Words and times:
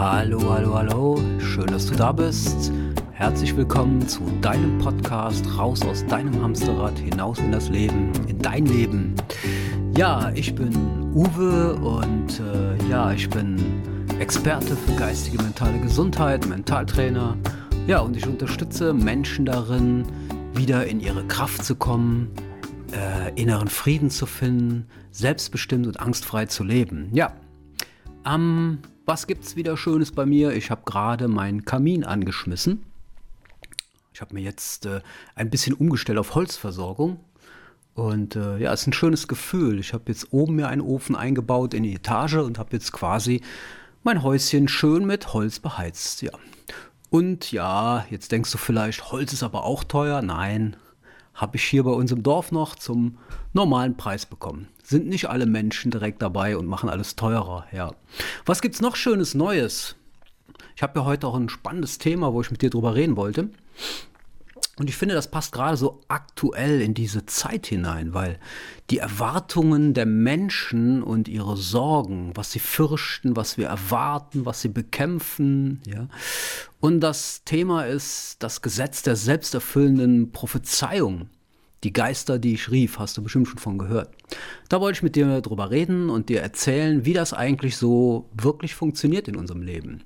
Hallo, 0.00 0.40
hallo, 0.50 0.74
hallo. 0.76 1.22
Schön, 1.40 1.66
dass 1.66 1.84
du 1.84 1.94
da 1.94 2.10
bist. 2.10 2.72
Herzlich 3.12 3.54
willkommen 3.54 4.08
zu 4.08 4.22
deinem 4.40 4.78
Podcast 4.78 5.44
Raus 5.58 5.82
aus 5.82 6.06
deinem 6.06 6.40
Hamsterrad 6.40 6.98
hinaus 6.98 7.38
in 7.38 7.52
das 7.52 7.68
Leben, 7.68 8.10
in 8.26 8.38
dein 8.38 8.64
Leben. 8.64 9.14
Ja, 9.94 10.32
ich 10.34 10.54
bin 10.54 10.72
Uwe 11.12 11.74
und 11.74 12.40
äh, 12.40 12.88
ja, 12.88 13.12
ich 13.12 13.28
bin 13.28 13.58
Experte 14.18 14.74
für 14.74 14.94
geistige 14.94 15.42
mentale 15.42 15.78
Gesundheit, 15.80 16.46
Mentaltrainer. 16.46 17.36
Ja, 17.86 18.00
und 18.00 18.16
ich 18.16 18.26
unterstütze 18.26 18.94
Menschen 18.94 19.44
darin, 19.44 20.06
wieder 20.54 20.86
in 20.86 21.00
ihre 21.00 21.26
Kraft 21.26 21.62
zu 21.62 21.74
kommen, 21.74 22.30
äh, 22.92 23.38
inneren 23.38 23.68
Frieden 23.68 24.08
zu 24.08 24.24
finden, 24.24 24.86
selbstbestimmt 25.10 25.86
und 25.86 26.00
angstfrei 26.00 26.46
zu 26.46 26.64
leben. 26.64 27.10
Ja, 27.12 27.34
ähm, 28.24 28.78
was 29.10 29.26
gibt's 29.26 29.56
wieder 29.56 29.76
Schönes 29.76 30.12
bei 30.12 30.24
mir? 30.24 30.52
Ich 30.52 30.70
habe 30.70 30.82
gerade 30.84 31.26
meinen 31.26 31.64
Kamin 31.64 32.04
angeschmissen. 32.04 32.84
Ich 34.14 34.20
habe 34.20 34.34
mir 34.34 34.40
jetzt 34.40 34.86
äh, 34.86 35.00
ein 35.34 35.50
bisschen 35.50 35.74
umgestellt 35.74 36.16
auf 36.16 36.36
Holzversorgung. 36.36 37.18
Und 37.94 38.36
äh, 38.36 38.58
ja, 38.58 38.72
es 38.72 38.82
ist 38.82 38.86
ein 38.86 38.92
schönes 38.92 39.26
Gefühl. 39.26 39.80
Ich 39.80 39.94
habe 39.94 40.04
jetzt 40.06 40.32
oben 40.32 40.54
mir 40.54 40.68
einen 40.68 40.80
Ofen 40.80 41.16
eingebaut 41.16 41.74
in 41.74 41.82
die 41.82 41.96
Etage 41.96 42.34
und 42.34 42.56
habe 42.60 42.68
jetzt 42.70 42.92
quasi 42.92 43.40
mein 44.04 44.22
Häuschen 44.22 44.68
schön 44.68 45.06
mit 45.06 45.32
Holz 45.32 45.58
beheizt. 45.58 46.22
Ja. 46.22 46.30
Und 47.10 47.50
ja, 47.50 48.06
jetzt 48.10 48.30
denkst 48.30 48.52
du 48.52 48.58
vielleicht, 48.58 49.10
Holz 49.10 49.32
ist 49.32 49.42
aber 49.42 49.64
auch 49.64 49.82
teuer. 49.82 50.22
Nein, 50.22 50.76
habe 51.40 51.56
ich 51.56 51.64
hier 51.64 51.84
bei 51.84 51.90
uns 51.90 52.12
im 52.12 52.22
Dorf 52.22 52.52
noch 52.52 52.74
zum 52.74 53.16
normalen 53.54 53.96
Preis 53.96 54.26
bekommen. 54.26 54.68
Sind 54.82 55.06
nicht 55.06 55.30
alle 55.30 55.46
Menschen 55.46 55.90
direkt 55.90 56.20
dabei 56.20 56.56
und 56.58 56.66
machen 56.66 56.90
alles 56.90 57.16
teurer, 57.16 57.64
ja. 57.72 57.92
Was 58.44 58.60
gibt's 58.60 58.82
noch 58.82 58.94
schönes 58.94 59.34
Neues? 59.34 59.96
Ich 60.76 60.82
habe 60.82 61.00
ja 61.00 61.06
heute 61.06 61.26
auch 61.26 61.34
ein 61.34 61.48
spannendes 61.48 61.96
Thema, 61.96 62.34
wo 62.34 62.42
ich 62.42 62.50
mit 62.50 62.60
dir 62.60 62.68
drüber 62.68 62.94
reden 62.94 63.16
wollte. 63.16 63.48
Und 64.76 64.88
ich 64.88 64.96
finde, 64.96 65.14
das 65.14 65.30
passt 65.30 65.52
gerade 65.52 65.76
so 65.76 66.00
aktuell 66.08 66.80
in 66.80 66.94
diese 66.94 67.26
Zeit 67.26 67.66
hinein, 67.66 68.14
weil 68.14 68.38
die 68.88 68.96
Erwartungen 68.96 69.92
der 69.92 70.06
Menschen 70.06 71.02
und 71.02 71.28
ihre 71.28 71.56
Sorgen, 71.56 72.32
was 72.34 72.52
sie 72.52 72.60
fürchten, 72.60 73.36
was 73.36 73.58
wir 73.58 73.66
erwarten, 73.66 74.46
was 74.46 74.62
sie 74.62 74.68
bekämpfen, 74.68 75.82
ja. 75.86 76.08
Und 76.80 77.00
das 77.00 77.44
Thema 77.44 77.84
ist 77.84 78.42
das 78.42 78.62
Gesetz 78.62 79.02
der 79.02 79.16
selbsterfüllenden 79.16 80.32
Prophezeiung. 80.32 81.28
Die 81.82 81.92
Geister, 81.92 82.38
die 82.38 82.54
ich 82.54 82.70
rief, 82.70 82.98
hast 82.98 83.16
du 83.16 83.22
bestimmt 83.22 83.48
schon 83.48 83.58
von 83.58 83.78
gehört. 83.78 84.10
Da 84.68 84.80
wollte 84.80 84.98
ich 84.98 85.02
mit 85.02 85.16
dir 85.16 85.40
drüber 85.40 85.70
reden 85.70 86.10
und 86.10 86.28
dir 86.28 86.40
erzählen, 86.40 87.04
wie 87.06 87.14
das 87.14 87.32
eigentlich 87.32 87.76
so 87.76 88.28
wirklich 88.34 88.74
funktioniert 88.74 89.28
in 89.28 89.36
unserem 89.36 89.62
Leben. 89.62 90.04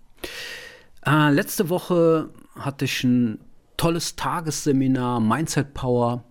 Äh, 1.05 1.33
letzte 1.33 1.69
Woche 1.69 2.31
hatte 2.57 2.85
ich 2.85 3.03
ein 3.03 3.41
tolles 3.77 4.15
Tagesseminar, 4.15 5.21
Mindset 5.21 5.75
Power, 5.75 6.25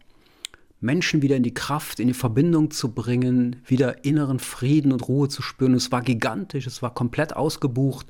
Menschen 0.83 1.21
wieder 1.21 1.37
in 1.37 1.43
die 1.43 1.53
Kraft, 1.53 1.99
in 1.99 2.07
die 2.07 2.13
Verbindung 2.13 2.69
zu 2.69 2.93
bringen, 2.93 3.55
wieder 3.65 4.03
inneren 4.03 4.39
Frieden 4.39 4.91
und 4.91 5.07
Ruhe 5.07 5.29
zu 5.29 5.41
spüren. 5.41 5.73
Es 5.73 5.91
war 5.91 6.01
gigantisch, 6.01 6.67
es 6.67 6.81
war 6.81 6.93
komplett 6.93 7.35
ausgebucht. 7.35 8.07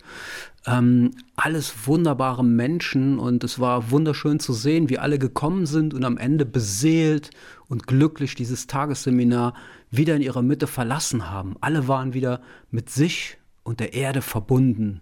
Ähm, 0.66 1.12
alles 1.36 1.88
wunderbare 1.88 2.44
Menschen 2.44 3.20
und 3.20 3.44
es 3.44 3.60
war 3.60 3.92
wunderschön 3.92 4.40
zu 4.40 4.54
sehen, 4.54 4.90
wie 4.90 4.98
alle 4.98 5.20
gekommen 5.20 5.66
sind 5.68 5.94
und 5.94 6.04
am 6.04 6.18
Ende 6.18 6.46
beseelt 6.46 7.30
und 7.68 7.86
glücklich 7.86 8.34
dieses 8.34 8.66
Tagesseminar 8.66 9.54
wieder 9.92 10.16
in 10.16 10.22
ihrer 10.24 10.42
Mitte 10.42 10.66
verlassen 10.66 11.30
haben. 11.30 11.56
Alle 11.62 11.88
waren 11.88 12.14
wieder 12.14 12.42
mit 12.72 12.90
sich 12.90 13.38
und 13.64 13.80
der 13.80 13.94
Erde 13.94 14.22
verbunden. 14.22 15.02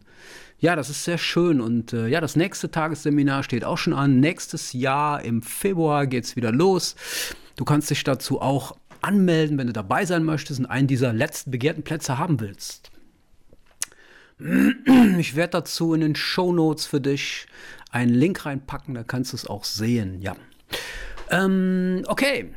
Ja, 0.61 0.75
das 0.75 0.91
ist 0.91 1.03
sehr 1.03 1.17
schön. 1.17 1.59
Und 1.59 1.91
äh, 1.91 2.07
ja, 2.07 2.21
das 2.21 2.35
nächste 2.35 2.69
Tagesseminar 2.69 3.41
steht 3.41 3.65
auch 3.65 3.79
schon 3.79 3.93
an. 3.93 4.19
Nächstes 4.19 4.73
Jahr 4.73 5.23
im 5.23 5.41
Februar 5.41 6.05
geht 6.05 6.23
es 6.23 6.35
wieder 6.35 6.51
los. 6.51 6.95
Du 7.55 7.65
kannst 7.65 7.89
dich 7.89 8.03
dazu 8.03 8.39
auch 8.39 8.77
anmelden, 9.01 9.57
wenn 9.57 9.65
du 9.67 9.73
dabei 9.73 10.05
sein 10.05 10.23
möchtest 10.23 10.59
und 10.59 10.67
einen 10.67 10.87
dieser 10.87 11.13
letzten 11.13 11.49
begehrten 11.49 11.83
Plätze 11.83 12.19
haben 12.19 12.39
willst. 12.39 12.91
Ich 15.17 15.35
werde 15.35 15.51
dazu 15.51 15.93
in 15.93 16.01
den 16.01 16.15
Show 16.15 16.53
Notes 16.53 16.85
für 16.85 17.01
dich 17.01 17.47
einen 17.91 18.13
Link 18.13 18.45
reinpacken, 18.45 18.93
da 18.93 19.03
kannst 19.03 19.33
du 19.33 19.37
es 19.37 19.45
auch 19.45 19.63
sehen. 19.63 20.21
Ja. 20.21 20.35
Ähm, 21.29 22.03
okay, 22.07 22.53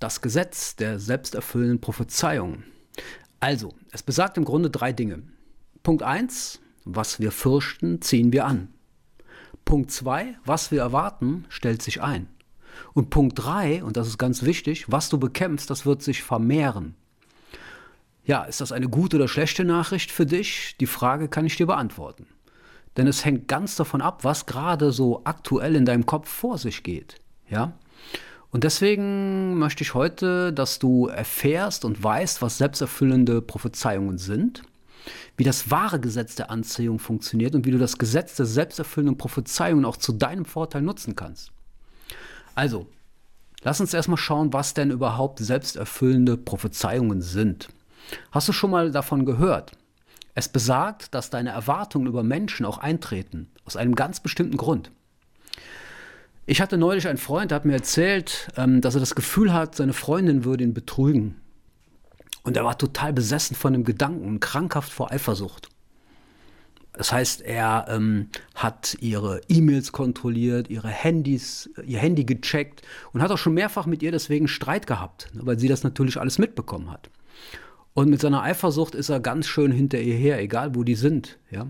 das 0.00 0.20
Gesetz 0.20 0.76
der 0.76 0.98
selbsterfüllenden 0.98 1.80
Prophezeiung. 1.80 2.62
Also, 3.40 3.74
es 3.92 4.02
besagt 4.02 4.36
im 4.36 4.44
Grunde 4.44 4.70
drei 4.70 4.92
Dinge. 4.92 5.22
Punkt 5.82 6.02
1, 6.02 6.60
was 6.88 7.20
wir 7.20 7.30
fürchten, 7.32 8.00
ziehen 8.00 8.32
wir 8.32 8.46
an. 8.46 8.68
Punkt 9.64 9.90
2, 9.90 10.36
was 10.44 10.70
wir 10.70 10.80
erwarten, 10.80 11.44
stellt 11.50 11.82
sich 11.82 12.02
ein. 12.02 12.28
Und 12.94 13.10
Punkt 13.10 13.38
3, 13.38 13.84
und 13.84 13.96
das 13.96 14.08
ist 14.08 14.18
ganz 14.18 14.42
wichtig, 14.42 14.90
was 14.90 15.08
du 15.08 15.18
bekämpfst, 15.18 15.68
das 15.68 15.84
wird 15.84 16.02
sich 16.02 16.22
vermehren. 16.22 16.94
Ja, 18.24 18.44
ist 18.44 18.60
das 18.60 18.72
eine 18.72 18.88
gute 18.88 19.16
oder 19.16 19.28
schlechte 19.28 19.64
Nachricht 19.64 20.10
für 20.10 20.26
dich? 20.26 20.76
Die 20.80 20.86
Frage 20.86 21.28
kann 21.28 21.46
ich 21.46 21.56
dir 21.56 21.66
beantworten. 21.66 22.26
Denn 22.96 23.06
es 23.06 23.24
hängt 23.24 23.48
ganz 23.48 23.76
davon 23.76 24.00
ab, 24.00 24.24
was 24.24 24.46
gerade 24.46 24.90
so 24.90 25.22
aktuell 25.24 25.76
in 25.76 25.84
deinem 25.84 26.06
Kopf 26.06 26.28
vor 26.28 26.58
sich 26.58 26.82
geht. 26.82 27.16
Ja? 27.48 27.72
Und 28.50 28.64
deswegen 28.64 29.58
möchte 29.58 29.82
ich 29.82 29.94
heute, 29.94 30.52
dass 30.52 30.78
du 30.78 31.06
erfährst 31.06 31.84
und 31.84 32.02
weißt, 32.02 32.40
was 32.40 32.58
selbsterfüllende 32.58 33.42
Prophezeiungen 33.42 34.18
sind 34.18 34.62
wie 35.36 35.44
das 35.44 35.70
wahre 35.70 36.00
Gesetz 36.00 36.34
der 36.34 36.50
Anziehung 36.50 36.98
funktioniert 36.98 37.54
und 37.54 37.66
wie 37.66 37.70
du 37.70 37.78
das 37.78 37.98
Gesetz 37.98 38.36
der 38.36 38.46
selbsterfüllenden 38.46 39.18
Prophezeiungen 39.18 39.84
auch 39.84 39.96
zu 39.96 40.12
deinem 40.12 40.44
Vorteil 40.44 40.82
nutzen 40.82 41.16
kannst. 41.16 41.52
Also, 42.54 42.86
lass 43.62 43.80
uns 43.80 43.94
erstmal 43.94 44.18
schauen, 44.18 44.52
was 44.52 44.74
denn 44.74 44.90
überhaupt 44.90 45.38
selbsterfüllende 45.38 46.36
Prophezeiungen 46.36 47.22
sind. 47.22 47.68
Hast 48.32 48.48
du 48.48 48.52
schon 48.52 48.70
mal 48.70 48.90
davon 48.90 49.24
gehört? 49.24 49.72
Es 50.34 50.48
besagt, 50.48 51.14
dass 51.14 51.30
deine 51.30 51.50
Erwartungen 51.50 52.06
über 52.06 52.22
Menschen 52.22 52.64
auch 52.64 52.78
eintreten, 52.78 53.50
aus 53.64 53.76
einem 53.76 53.94
ganz 53.94 54.20
bestimmten 54.20 54.56
Grund. 54.56 54.90
Ich 56.46 56.60
hatte 56.60 56.78
neulich 56.78 57.06
einen 57.08 57.18
Freund, 57.18 57.50
der 57.50 57.56
hat 57.56 57.64
mir 57.64 57.74
erzählt, 57.74 58.48
ähm, 58.56 58.80
dass 58.80 58.94
er 58.94 59.00
das 59.00 59.14
Gefühl 59.14 59.52
hat, 59.52 59.74
seine 59.74 59.92
Freundin 59.92 60.44
würde 60.44 60.64
ihn 60.64 60.74
betrügen. 60.74 61.36
Und 62.48 62.56
er 62.56 62.64
war 62.64 62.78
total 62.78 63.12
besessen 63.12 63.54
von 63.54 63.74
dem 63.74 63.84
Gedanken 63.84 64.40
krankhaft 64.40 64.90
vor 64.90 65.12
Eifersucht. 65.12 65.68
Das 66.94 67.12
heißt, 67.12 67.42
er 67.42 67.84
ähm, 67.90 68.30
hat 68.54 68.96
ihre 69.02 69.42
E-Mails 69.50 69.92
kontrolliert, 69.92 70.70
ihre 70.70 70.88
Handys, 70.88 71.68
ihr 71.86 71.98
Handy 71.98 72.24
gecheckt 72.24 72.80
und 73.12 73.20
hat 73.20 73.30
auch 73.30 73.36
schon 73.36 73.52
mehrfach 73.52 73.84
mit 73.84 74.02
ihr 74.02 74.12
deswegen 74.12 74.48
Streit 74.48 74.86
gehabt, 74.86 75.28
ne, 75.34 75.42
weil 75.44 75.58
sie 75.58 75.68
das 75.68 75.82
natürlich 75.82 76.18
alles 76.18 76.38
mitbekommen 76.38 76.90
hat. 76.90 77.10
Und 77.92 78.08
mit 78.08 78.22
seiner 78.22 78.42
Eifersucht 78.42 78.94
ist 78.94 79.10
er 79.10 79.20
ganz 79.20 79.46
schön 79.46 79.70
hinter 79.70 80.00
ihr 80.00 80.16
her, 80.16 80.40
egal 80.40 80.74
wo 80.74 80.84
die 80.84 80.94
sind. 80.94 81.38
Ja? 81.50 81.66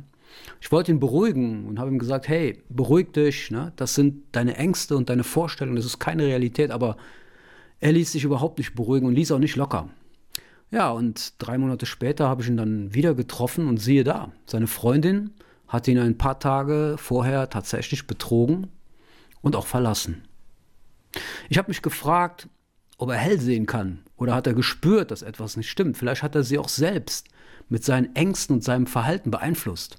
Ich 0.60 0.70
wollte 0.70 0.92
ihn 0.92 1.00
beruhigen 1.00 1.66
und 1.66 1.80
habe 1.80 1.90
ihm 1.90 1.98
gesagt, 1.98 2.28
hey, 2.28 2.62
beruhig 2.68 3.10
dich, 3.10 3.50
ne? 3.50 3.72
das 3.74 3.96
sind 3.96 4.22
deine 4.30 4.56
Ängste 4.56 4.96
und 4.96 5.10
deine 5.10 5.24
Vorstellungen, 5.24 5.74
das 5.74 5.86
ist 5.86 5.98
keine 5.98 6.24
Realität, 6.24 6.70
aber 6.70 6.96
er 7.80 7.90
ließ 7.90 8.12
sich 8.12 8.22
überhaupt 8.22 8.58
nicht 8.58 8.76
beruhigen 8.76 9.08
und 9.08 9.16
ließ 9.16 9.32
auch 9.32 9.40
nicht 9.40 9.56
locker. 9.56 9.88
Ja, 10.70 10.90
und 10.90 11.34
drei 11.38 11.56
Monate 11.56 11.86
später 11.86 12.28
habe 12.28 12.42
ich 12.42 12.48
ihn 12.48 12.56
dann 12.56 12.92
wieder 12.92 13.14
getroffen 13.14 13.68
und 13.68 13.78
siehe 13.78 14.04
da, 14.04 14.32
seine 14.46 14.66
Freundin 14.66 15.30
hat 15.66 15.88
ihn 15.88 15.98
ein 15.98 16.18
paar 16.18 16.38
Tage 16.38 16.96
vorher 16.98 17.48
tatsächlich 17.50 18.06
betrogen 18.06 18.68
und 19.40 19.56
auch 19.56 19.66
verlassen. 19.66 20.22
Ich 21.48 21.58
habe 21.58 21.70
mich 21.70 21.82
gefragt, 21.82 22.48
ob 22.98 23.10
er 23.10 23.16
hell 23.16 23.40
sehen 23.40 23.66
kann 23.66 24.00
oder 24.16 24.34
hat 24.34 24.46
er 24.46 24.54
gespürt, 24.54 25.10
dass 25.10 25.22
etwas 25.22 25.56
nicht 25.56 25.70
stimmt. 25.70 25.96
Vielleicht 25.96 26.22
hat 26.22 26.34
er 26.34 26.42
sie 26.42 26.58
auch 26.58 26.68
selbst 26.68 27.28
mit 27.68 27.84
seinen 27.84 28.14
Ängsten 28.14 28.56
und 28.56 28.64
seinem 28.64 28.86
Verhalten 28.86 29.30
beeinflusst. 29.30 29.96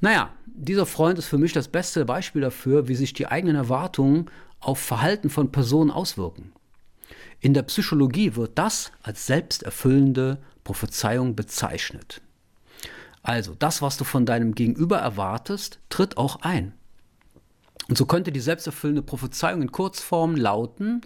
Naja, 0.00 0.32
dieser 0.46 0.86
Freund 0.86 1.18
ist 1.18 1.26
für 1.26 1.38
mich 1.38 1.52
das 1.52 1.68
beste 1.68 2.04
Beispiel 2.04 2.42
dafür, 2.42 2.88
wie 2.88 2.94
sich 2.94 3.12
die 3.12 3.26
eigenen 3.26 3.56
Erwartungen 3.56 4.26
auf 4.60 4.78
Verhalten 4.78 5.30
von 5.30 5.52
Personen 5.52 5.90
auswirken. 5.90 6.52
In 7.40 7.54
der 7.54 7.62
Psychologie 7.62 8.36
wird 8.36 8.58
das 8.58 8.92
als 9.02 9.26
selbsterfüllende 9.26 10.38
Prophezeiung 10.62 11.34
bezeichnet. 11.34 12.20
Also 13.22 13.54
das, 13.58 13.82
was 13.82 13.96
du 13.96 14.04
von 14.04 14.26
deinem 14.26 14.54
Gegenüber 14.54 14.98
erwartest, 14.98 15.78
tritt 15.88 16.16
auch 16.16 16.42
ein. 16.42 16.74
Und 17.88 17.98
so 17.98 18.06
könnte 18.06 18.30
die 18.30 18.40
selbsterfüllende 18.40 19.02
Prophezeiung 19.02 19.62
in 19.62 19.72
Kurzform 19.72 20.36
lauten, 20.36 21.02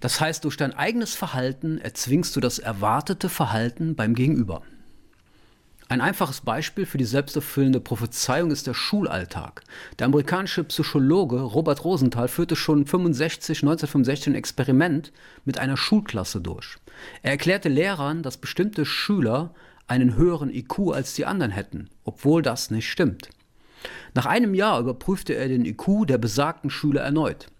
das 0.00 0.20
heißt, 0.20 0.44
durch 0.44 0.58
dein 0.58 0.74
eigenes 0.74 1.14
Verhalten 1.14 1.78
erzwingst 1.78 2.36
du 2.36 2.40
das 2.40 2.58
erwartete 2.58 3.30
Verhalten 3.30 3.94
beim 3.94 4.14
Gegenüber. 4.14 4.60
Ein 5.94 6.00
einfaches 6.00 6.40
Beispiel 6.40 6.86
für 6.86 6.98
die 6.98 7.04
selbsterfüllende 7.04 7.78
Prophezeiung 7.78 8.50
ist 8.50 8.66
der 8.66 8.74
Schulalltag. 8.74 9.62
Der 10.00 10.06
amerikanische 10.06 10.64
Psychologe 10.64 11.40
Robert 11.40 11.84
Rosenthal 11.84 12.26
führte 12.26 12.56
schon 12.56 12.84
65, 12.84 13.58
1965 13.58 14.26
ein 14.26 14.34
Experiment 14.34 15.12
mit 15.44 15.60
einer 15.60 15.76
Schulklasse 15.76 16.40
durch. 16.40 16.78
Er 17.22 17.30
erklärte 17.30 17.68
Lehrern, 17.68 18.24
dass 18.24 18.38
bestimmte 18.38 18.84
Schüler 18.84 19.54
einen 19.86 20.16
höheren 20.16 20.52
IQ 20.52 20.92
als 20.92 21.14
die 21.14 21.26
anderen 21.26 21.52
hätten, 21.52 21.88
obwohl 22.02 22.42
das 22.42 22.72
nicht 22.72 22.90
stimmt. 22.90 23.30
Nach 24.14 24.26
einem 24.26 24.54
Jahr 24.54 24.80
überprüfte 24.80 25.36
er 25.36 25.46
den 25.46 25.64
IQ 25.64 26.08
der 26.08 26.18
besagten 26.18 26.70
Schüler 26.70 27.02
erneut. 27.02 27.52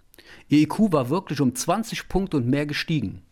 Ihr 0.48 0.58
IQ 0.58 0.90
war 0.90 1.08
wirklich 1.08 1.40
um 1.40 1.54
20 1.54 2.08
Punkte 2.08 2.38
und 2.38 2.48
mehr 2.48 2.66
gestiegen. 2.66 3.22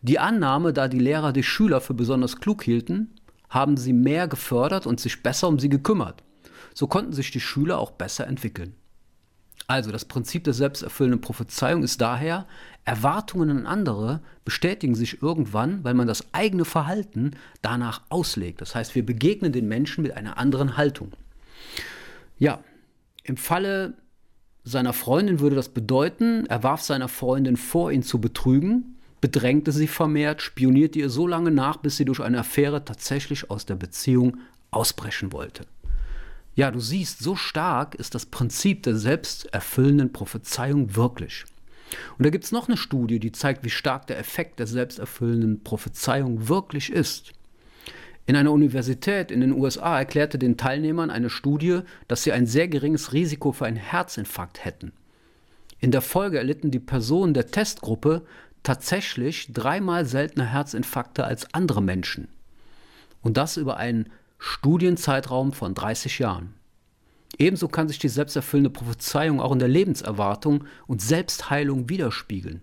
Die 0.00 0.18
Annahme, 0.18 0.72
da 0.72 0.88
die 0.88 0.98
Lehrer 0.98 1.34
die 1.34 1.42
Schüler 1.42 1.82
für 1.82 1.92
besonders 1.92 2.38
klug 2.40 2.62
hielten, 2.62 3.19
haben 3.50 3.76
sie 3.76 3.92
mehr 3.92 4.28
gefördert 4.28 4.86
und 4.86 5.00
sich 5.00 5.22
besser 5.22 5.48
um 5.48 5.58
sie 5.58 5.68
gekümmert. 5.68 6.22
So 6.72 6.86
konnten 6.86 7.12
sich 7.12 7.30
die 7.30 7.40
Schüler 7.40 7.78
auch 7.78 7.90
besser 7.90 8.26
entwickeln. 8.26 8.74
Also 9.66 9.92
das 9.92 10.04
Prinzip 10.04 10.44
der 10.44 10.54
selbsterfüllenden 10.54 11.20
Prophezeiung 11.20 11.82
ist 11.82 12.00
daher, 12.00 12.46
Erwartungen 12.84 13.50
an 13.50 13.66
andere 13.66 14.20
bestätigen 14.44 14.94
sich 14.94 15.22
irgendwann, 15.22 15.84
weil 15.84 15.94
man 15.94 16.08
das 16.08 16.32
eigene 16.32 16.64
Verhalten 16.64 17.32
danach 17.62 18.02
auslegt. 18.08 18.60
Das 18.60 18.74
heißt, 18.74 18.94
wir 18.94 19.06
begegnen 19.06 19.52
den 19.52 19.68
Menschen 19.68 20.02
mit 20.02 20.16
einer 20.16 20.38
anderen 20.38 20.76
Haltung. 20.76 21.12
Ja, 22.38 22.64
im 23.22 23.36
Falle 23.36 23.94
seiner 24.64 24.92
Freundin 24.92 25.40
würde 25.40 25.56
das 25.56 25.68
bedeuten, 25.68 26.46
er 26.46 26.62
warf 26.62 26.82
seiner 26.82 27.08
Freundin 27.08 27.56
vor, 27.56 27.92
ihn 27.92 28.02
zu 28.02 28.20
betrügen, 28.20 28.96
bedrängte 29.20 29.72
sie 29.72 29.86
vermehrt, 29.86 30.42
spionierte 30.42 30.98
ihr 30.98 31.10
so 31.10 31.26
lange 31.26 31.50
nach, 31.50 31.76
bis 31.76 31.96
sie 31.96 32.04
durch 32.04 32.20
eine 32.20 32.40
Affäre 32.40 32.84
tatsächlich 32.84 33.50
aus 33.50 33.66
der 33.66 33.76
Beziehung 33.76 34.38
ausbrechen 34.70 35.32
wollte. 35.32 35.66
Ja, 36.54 36.70
du 36.70 36.80
siehst, 36.80 37.20
so 37.20 37.36
stark 37.36 37.94
ist 37.94 38.14
das 38.14 38.26
Prinzip 38.26 38.82
der 38.82 38.96
selbsterfüllenden 38.96 40.12
Prophezeiung 40.12 40.96
wirklich. 40.96 41.44
Und 42.18 42.24
da 42.24 42.30
gibt 42.30 42.44
es 42.44 42.52
noch 42.52 42.68
eine 42.68 42.76
Studie, 42.76 43.18
die 43.18 43.32
zeigt, 43.32 43.64
wie 43.64 43.70
stark 43.70 44.06
der 44.06 44.18
Effekt 44.18 44.58
der 44.58 44.66
selbsterfüllenden 44.66 45.62
Prophezeiung 45.62 46.48
wirklich 46.48 46.90
ist. 46.90 47.32
In 48.26 48.36
einer 48.36 48.52
Universität 48.52 49.30
in 49.30 49.40
den 49.40 49.52
USA 49.52 49.98
erklärte 49.98 50.38
den 50.38 50.56
Teilnehmern 50.56 51.10
eine 51.10 51.30
Studie, 51.30 51.80
dass 52.06 52.22
sie 52.22 52.32
ein 52.32 52.46
sehr 52.46 52.68
geringes 52.68 53.12
Risiko 53.12 53.52
für 53.52 53.66
einen 53.66 53.76
Herzinfarkt 53.76 54.64
hätten. 54.64 54.92
In 55.80 55.90
der 55.90 56.02
Folge 56.02 56.38
erlitten 56.38 56.70
die 56.70 56.78
Personen 56.78 57.34
der 57.34 57.46
Testgruppe 57.46 58.22
tatsächlich 58.62 59.52
dreimal 59.52 60.04
seltener 60.04 60.46
Herzinfarkte 60.46 61.24
als 61.24 61.52
andere 61.54 61.82
Menschen. 61.82 62.28
Und 63.22 63.36
das 63.36 63.56
über 63.56 63.76
einen 63.76 64.10
Studienzeitraum 64.38 65.52
von 65.52 65.74
30 65.74 66.18
Jahren. 66.18 66.54
Ebenso 67.38 67.68
kann 67.68 67.88
sich 67.88 67.98
die 67.98 68.08
selbsterfüllende 68.08 68.70
Prophezeiung 68.70 69.40
auch 69.40 69.52
in 69.52 69.58
der 69.58 69.68
Lebenserwartung 69.68 70.64
und 70.86 71.00
Selbstheilung 71.00 71.88
widerspiegeln. 71.88 72.62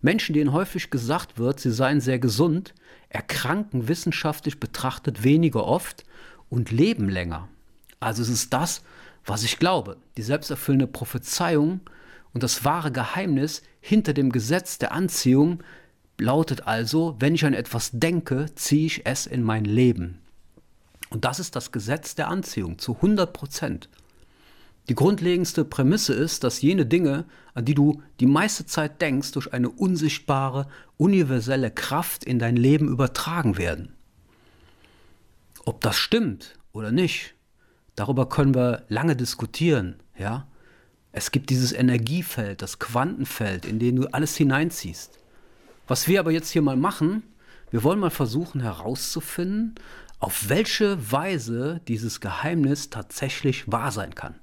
Menschen, 0.00 0.34
denen 0.34 0.52
häufig 0.52 0.90
gesagt 0.90 1.38
wird, 1.38 1.60
sie 1.60 1.70
seien 1.70 2.00
sehr 2.00 2.18
gesund, 2.18 2.74
erkranken 3.08 3.88
wissenschaftlich 3.88 4.58
betrachtet 4.58 5.22
weniger 5.22 5.64
oft 5.64 6.04
und 6.50 6.70
leben 6.70 7.08
länger. 7.08 7.48
Also 8.00 8.22
es 8.22 8.28
ist 8.28 8.52
das, 8.52 8.82
was 9.24 9.44
ich 9.44 9.58
glaube. 9.58 9.96
Die 10.16 10.22
selbsterfüllende 10.22 10.88
Prophezeiung 10.88 11.80
und 12.32 12.42
das 12.42 12.64
wahre 12.64 12.92
Geheimnis 12.92 13.62
hinter 13.80 14.12
dem 14.12 14.32
Gesetz 14.32 14.78
der 14.78 14.92
Anziehung 14.92 15.62
lautet 16.18 16.66
also, 16.66 17.16
wenn 17.18 17.34
ich 17.34 17.44
an 17.44 17.54
etwas 17.54 17.90
denke, 17.92 18.46
ziehe 18.54 18.86
ich 18.86 19.06
es 19.06 19.26
in 19.26 19.42
mein 19.42 19.64
Leben. 19.64 20.18
Und 21.10 21.24
das 21.24 21.40
ist 21.40 21.56
das 21.56 21.72
Gesetz 21.72 22.14
der 22.14 22.28
Anziehung 22.28 22.78
zu 22.78 22.96
100 22.96 23.32
Prozent. 23.32 23.88
Die 24.88 24.94
grundlegendste 24.94 25.64
Prämisse 25.64 26.12
ist, 26.14 26.42
dass 26.42 26.62
jene 26.62 26.86
Dinge, 26.86 27.24
an 27.54 27.64
die 27.64 27.74
du 27.74 28.02
die 28.18 28.26
meiste 28.26 28.66
Zeit 28.66 29.00
denkst, 29.00 29.32
durch 29.32 29.52
eine 29.52 29.68
unsichtbare, 29.68 30.66
universelle 30.96 31.70
Kraft 31.70 32.24
in 32.24 32.38
dein 32.38 32.56
Leben 32.56 32.88
übertragen 32.88 33.58
werden. 33.58 33.92
Ob 35.64 35.80
das 35.82 35.96
stimmt 35.96 36.58
oder 36.72 36.90
nicht, 36.90 37.34
darüber 37.94 38.28
können 38.28 38.54
wir 38.54 38.84
lange 38.88 39.14
diskutieren, 39.14 39.96
ja? 40.18 40.46
Es 41.12 41.30
gibt 41.30 41.50
dieses 41.50 41.72
Energiefeld, 41.72 42.62
das 42.62 42.78
Quantenfeld, 42.78 43.66
in 43.66 43.78
dem 43.78 43.96
du 43.96 44.06
alles 44.12 44.34
hineinziehst. 44.36 45.18
Was 45.86 46.08
wir 46.08 46.20
aber 46.20 46.30
jetzt 46.30 46.50
hier 46.50 46.62
mal 46.62 46.76
machen, 46.76 47.22
wir 47.70 47.82
wollen 47.82 47.98
mal 48.00 48.10
versuchen 48.10 48.62
herauszufinden, 48.62 49.74
auf 50.20 50.48
welche 50.48 51.12
Weise 51.12 51.80
dieses 51.88 52.20
Geheimnis 52.20 52.90
tatsächlich 52.90 53.70
wahr 53.70 53.92
sein 53.92 54.14
kann. 54.14 54.36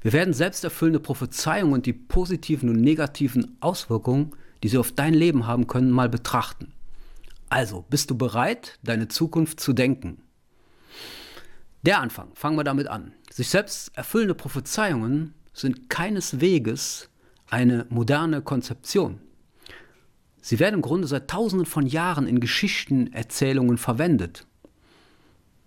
Wir 0.00 0.12
werden 0.12 0.32
selbsterfüllende 0.32 1.00
Prophezeiungen 1.00 1.74
und 1.74 1.86
die 1.86 1.92
positiven 1.92 2.68
und 2.68 2.80
negativen 2.80 3.56
Auswirkungen, 3.60 4.32
die 4.62 4.68
sie 4.68 4.78
auf 4.78 4.92
dein 4.92 5.14
Leben 5.14 5.46
haben 5.46 5.66
können, 5.66 5.90
mal 5.90 6.08
betrachten. 6.08 6.72
Also, 7.48 7.84
bist 7.90 8.10
du 8.10 8.16
bereit, 8.16 8.78
deine 8.82 9.08
Zukunft 9.08 9.60
zu 9.60 9.72
denken? 9.72 10.22
Der 11.82 12.00
Anfang, 12.00 12.28
fangen 12.34 12.56
wir 12.56 12.64
damit 12.64 12.86
an. 12.88 13.12
Sich 13.30 13.48
selbst 13.48 13.96
erfüllende 13.96 14.34
Prophezeiungen 14.34 15.34
sind 15.56 15.88
keinesweges 15.88 17.08
eine 17.48 17.86
moderne 17.88 18.42
Konzeption. 18.42 19.20
Sie 20.40 20.60
werden 20.60 20.76
im 20.76 20.82
Grunde 20.82 21.08
seit 21.08 21.28
tausenden 21.28 21.66
von 21.66 21.86
Jahren 21.86 22.28
in 22.28 22.40
Geschichtenerzählungen 22.40 23.78
verwendet. 23.78 24.46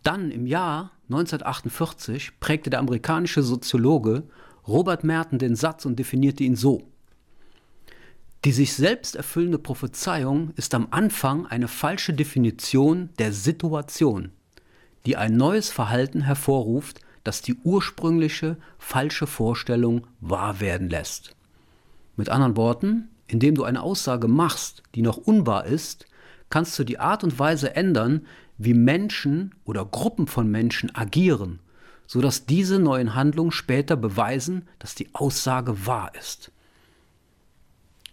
Dann 0.03 0.31
im 0.31 0.45
Jahr 0.45 0.91
1948 1.09 2.39
prägte 2.39 2.69
der 2.69 2.79
amerikanische 2.79 3.43
Soziologe 3.43 4.23
Robert 4.67 5.03
Merton 5.03 5.39
den 5.39 5.55
Satz 5.55 5.85
und 5.85 5.97
definierte 5.97 6.43
ihn 6.43 6.55
so. 6.55 6.87
Die 8.45 8.51
sich 8.53 8.73
selbst 8.73 9.15
erfüllende 9.15 9.59
Prophezeiung 9.59 10.51
ist 10.55 10.73
am 10.73 10.87
Anfang 10.91 11.45
eine 11.47 11.67
falsche 11.67 12.13
Definition 12.13 13.09
der 13.17 13.33
Situation, 13.33 14.31
die 15.05 15.17
ein 15.17 15.35
neues 15.35 15.71
Verhalten 15.71 16.21
hervorruft, 16.21 17.01
das 17.23 17.41
die 17.41 17.55
ursprüngliche 17.63 18.57
falsche 18.77 19.27
Vorstellung 19.27 20.07
wahr 20.19 20.59
werden 20.59 20.89
lässt. 20.89 21.35
Mit 22.15 22.29
anderen 22.29 22.57
Worten, 22.57 23.09
indem 23.27 23.55
du 23.55 23.63
eine 23.63 23.81
Aussage 23.81 24.27
machst, 24.27 24.83
die 24.95 25.01
noch 25.01 25.17
unwahr 25.17 25.65
ist, 25.65 26.05
kannst 26.49 26.77
du 26.79 26.83
die 26.83 26.99
Art 26.99 27.23
und 27.23 27.37
Weise 27.39 27.75
ändern, 27.75 28.25
wie 28.57 28.73
Menschen 28.73 29.55
oder 29.63 29.85
Gruppen 29.85 30.27
von 30.27 30.49
Menschen 30.49 30.93
agieren, 30.95 31.59
sodass 32.07 32.45
diese 32.45 32.79
neuen 32.79 33.15
Handlungen 33.15 33.51
später 33.51 33.95
beweisen, 33.95 34.67
dass 34.79 34.95
die 34.95 35.13
Aussage 35.13 35.85
wahr 35.85 36.11
ist. 36.19 36.51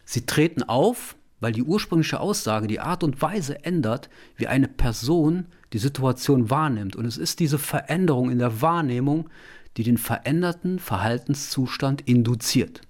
Sie 0.05 0.25
treten 0.25 0.63
auf, 0.63 1.17
weil 1.41 1.53
die 1.53 1.63
ursprüngliche 1.63 2.21
Aussage 2.21 2.67
die 2.67 2.81
Art 2.81 3.05
und 3.05 3.21
Weise 3.21 3.65
ändert, 3.65 4.09
wie 4.37 4.47
eine 4.47 4.69
Person 4.69 5.47
die 5.73 5.79
Situation 5.79 6.51
wahrnimmt. 6.51 6.97
Und 6.97 7.05
es 7.05 7.19
ist 7.19 7.41
diese 7.41 7.59
Veränderung 7.59 8.31
in 8.31 8.39
der 8.39 8.63
Wahrnehmung, 8.63 9.29
die 9.77 9.83
den 9.83 9.99
veränderten 9.99 10.79
Verhaltenszustand 10.79 12.03
induziert. 12.03 12.81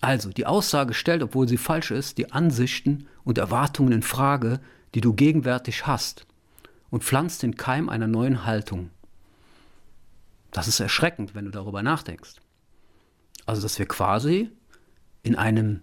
Also, 0.00 0.30
die 0.30 0.46
Aussage 0.46 0.94
stellt, 0.94 1.22
obwohl 1.22 1.48
sie 1.48 1.58
falsch 1.58 1.90
ist, 1.90 2.16
die 2.18 2.32
Ansichten 2.32 3.06
und 3.24 3.36
Erwartungen 3.36 3.92
in 3.92 4.02
Frage, 4.02 4.60
die 4.94 5.00
du 5.00 5.12
gegenwärtig 5.12 5.86
hast, 5.86 6.26
und 6.88 7.04
pflanzt 7.04 7.42
den 7.42 7.56
Keim 7.56 7.88
einer 7.88 8.06
neuen 8.06 8.46
Haltung. 8.46 8.90
Das 10.50 10.68
ist 10.68 10.80
erschreckend, 10.80 11.34
wenn 11.34 11.44
du 11.44 11.50
darüber 11.50 11.82
nachdenkst. 11.82 12.36
Also, 13.46 13.62
dass 13.62 13.78
wir 13.78 13.86
quasi 13.86 14.50
in 15.22 15.36
einem 15.36 15.80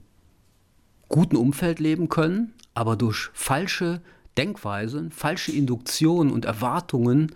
guten 1.10 1.36
Umfeld 1.36 1.80
leben 1.80 2.10
können, 2.10 2.54
aber 2.74 2.96
durch 2.96 3.30
falsche 3.34 4.02
Denkweisen, 4.38 5.12
falsche 5.12 5.52
Induktionen 5.52 6.32
und 6.32 6.46
Erwartungen 6.46 7.32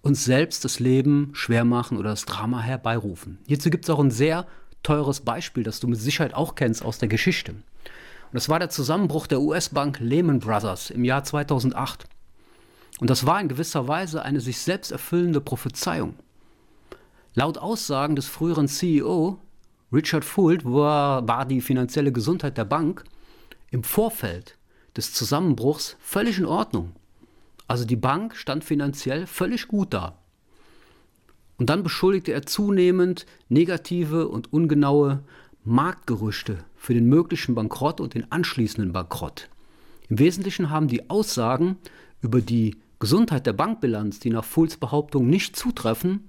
uns 0.00 0.24
selbst 0.24 0.64
das 0.64 0.80
Leben 0.80 1.30
schwer 1.34 1.64
machen 1.64 1.98
oder 1.98 2.10
das 2.10 2.24
Drama 2.24 2.60
herbeirufen. 2.60 3.38
Hierzu 3.46 3.70
gibt 3.70 3.84
es 3.84 3.90
auch 3.90 3.98
ein 3.98 4.10
sehr 4.10 4.46
teures 4.82 5.20
Beispiel, 5.20 5.64
das 5.64 5.80
du 5.80 5.88
mit 5.88 6.00
Sicherheit 6.00 6.34
auch 6.34 6.54
kennst 6.54 6.84
aus 6.84 6.98
der 6.98 7.08
Geschichte. 7.08 7.52
Und 7.52 8.34
das 8.34 8.48
war 8.48 8.58
der 8.58 8.70
Zusammenbruch 8.70 9.26
der 9.26 9.40
US-Bank 9.40 9.98
Lehman 10.00 10.38
Brothers 10.38 10.90
im 10.90 11.04
Jahr 11.04 11.24
2008. 11.24 12.06
Und 13.00 13.10
das 13.10 13.26
war 13.26 13.40
in 13.40 13.48
gewisser 13.48 13.88
Weise 13.88 14.22
eine 14.22 14.40
sich 14.40 14.58
selbst 14.58 14.92
erfüllende 14.92 15.40
Prophezeiung. 15.40 16.14
Laut 17.34 17.58
Aussagen 17.58 18.16
des 18.16 18.26
früheren 18.26 18.68
CEO 18.68 19.38
Richard 19.92 20.24
Fuld 20.24 20.64
war, 20.64 21.26
war 21.26 21.46
die 21.46 21.60
finanzielle 21.60 22.12
Gesundheit 22.12 22.58
der 22.58 22.64
Bank 22.64 23.04
im 23.70 23.82
Vorfeld 23.82 24.58
des 24.96 25.12
Zusammenbruchs 25.12 25.96
völlig 26.00 26.38
in 26.38 26.46
Ordnung. 26.46 26.92
Also 27.66 27.84
die 27.84 27.96
Bank 27.96 28.36
stand 28.36 28.64
finanziell 28.64 29.26
völlig 29.26 29.68
gut 29.68 29.94
da. 29.94 30.18
Und 31.56 31.70
dann 31.70 31.82
beschuldigte 31.82 32.32
er 32.32 32.46
zunehmend 32.46 33.26
negative 33.48 34.28
und 34.28 34.52
ungenaue 34.52 35.22
Marktgerüchte 35.64 36.64
für 36.76 36.94
den 36.94 37.06
möglichen 37.06 37.54
Bankrott 37.54 38.00
und 38.00 38.14
den 38.14 38.30
anschließenden 38.30 38.92
Bankrott. 38.92 39.48
Im 40.08 40.18
Wesentlichen 40.18 40.70
haben 40.70 40.88
die 40.88 41.10
Aussagen 41.10 41.76
über 42.22 42.40
die 42.40 42.76
Gesundheit 43.00 43.46
der 43.46 43.52
Bankbilanz, 43.52 44.18
die 44.18 44.30
nach 44.30 44.44
Fulls 44.44 44.76
Behauptung 44.76 45.28
nicht 45.28 45.56
zutreffen, 45.56 46.28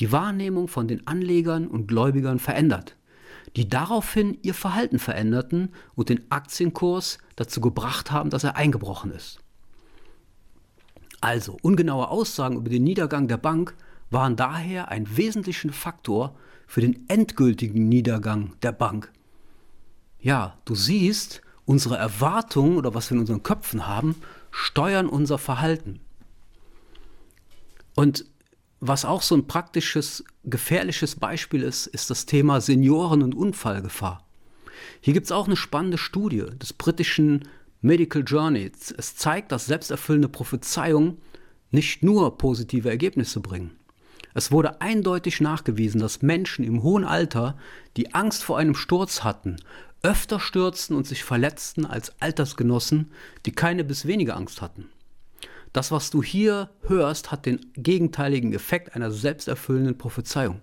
die 0.00 0.12
Wahrnehmung 0.12 0.68
von 0.68 0.88
den 0.88 1.06
Anlegern 1.06 1.66
und 1.66 1.86
Gläubigern 1.86 2.38
verändert, 2.38 2.96
die 3.56 3.68
daraufhin 3.68 4.38
ihr 4.42 4.54
Verhalten 4.54 4.98
veränderten 4.98 5.70
und 5.94 6.08
den 6.08 6.30
Aktienkurs 6.30 7.18
dazu 7.36 7.60
gebracht 7.60 8.10
haben, 8.10 8.30
dass 8.30 8.44
er 8.44 8.56
eingebrochen 8.56 9.12
ist. 9.12 9.38
Also, 11.20 11.56
ungenaue 11.62 12.08
Aussagen 12.08 12.56
über 12.56 12.68
den 12.68 12.84
Niedergang 12.84 13.28
der 13.28 13.38
Bank 13.38 13.74
waren 14.10 14.36
daher 14.36 14.88
ein 14.88 15.16
wesentlicher 15.16 15.72
Faktor 15.72 16.36
für 16.66 16.80
den 16.80 17.08
endgültigen 17.08 17.88
Niedergang 17.88 18.54
der 18.62 18.72
Bank. 18.72 19.10
Ja, 20.20 20.58
du 20.64 20.74
siehst, 20.74 21.42
unsere 21.64 21.96
Erwartungen 21.96 22.76
oder 22.76 22.94
was 22.94 23.10
wir 23.10 23.14
in 23.14 23.20
unseren 23.20 23.42
Köpfen 23.42 23.86
haben, 23.86 24.16
steuern 24.50 25.08
unser 25.08 25.38
Verhalten. 25.38 26.00
Und 27.94 28.26
was 28.86 29.06
auch 29.06 29.22
so 29.22 29.34
ein 29.34 29.46
praktisches, 29.46 30.24
gefährliches 30.44 31.16
Beispiel 31.16 31.62
ist, 31.62 31.86
ist 31.86 32.10
das 32.10 32.26
Thema 32.26 32.60
Senioren- 32.60 33.22
und 33.22 33.34
Unfallgefahr. 33.34 34.26
Hier 35.00 35.14
gibt 35.14 35.24
es 35.24 35.32
auch 35.32 35.46
eine 35.46 35.56
spannende 35.56 35.96
Studie 35.96 36.44
des 36.60 36.74
britischen 36.74 37.48
Medical 37.80 38.22
Journey. 38.26 38.70
Es 38.98 39.16
zeigt, 39.16 39.52
dass 39.52 39.66
selbsterfüllende 39.66 40.28
Prophezeiungen 40.28 41.16
nicht 41.70 42.02
nur 42.02 42.36
positive 42.36 42.90
Ergebnisse 42.90 43.40
bringen. 43.40 43.70
Es 44.34 44.52
wurde 44.52 44.82
eindeutig 44.82 45.40
nachgewiesen, 45.40 46.00
dass 46.00 46.20
Menschen 46.20 46.62
im 46.64 46.82
hohen 46.82 47.04
Alter, 47.04 47.56
die 47.96 48.12
Angst 48.12 48.44
vor 48.44 48.58
einem 48.58 48.74
Sturz 48.74 49.24
hatten, 49.24 49.56
öfter 50.02 50.40
stürzten 50.40 50.94
und 50.94 51.06
sich 51.06 51.24
verletzten 51.24 51.86
als 51.86 52.20
Altersgenossen, 52.20 53.12
die 53.46 53.52
keine 53.52 53.82
bis 53.82 54.04
wenige 54.06 54.34
Angst 54.34 54.60
hatten. 54.60 54.90
Das, 55.74 55.90
was 55.90 56.10
du 56.10 56.22
hier 56.22 56.70
hörst, 56.82 57.32
hat 57.32 57.46
den 57.46 57.72
gegenteiligen 57.74 58.52
Effekt 58.54 58.94
einer 58.94 59.10
selbsterfüllenden 59.10 59.98
Prophezeiung. 59.98 60.62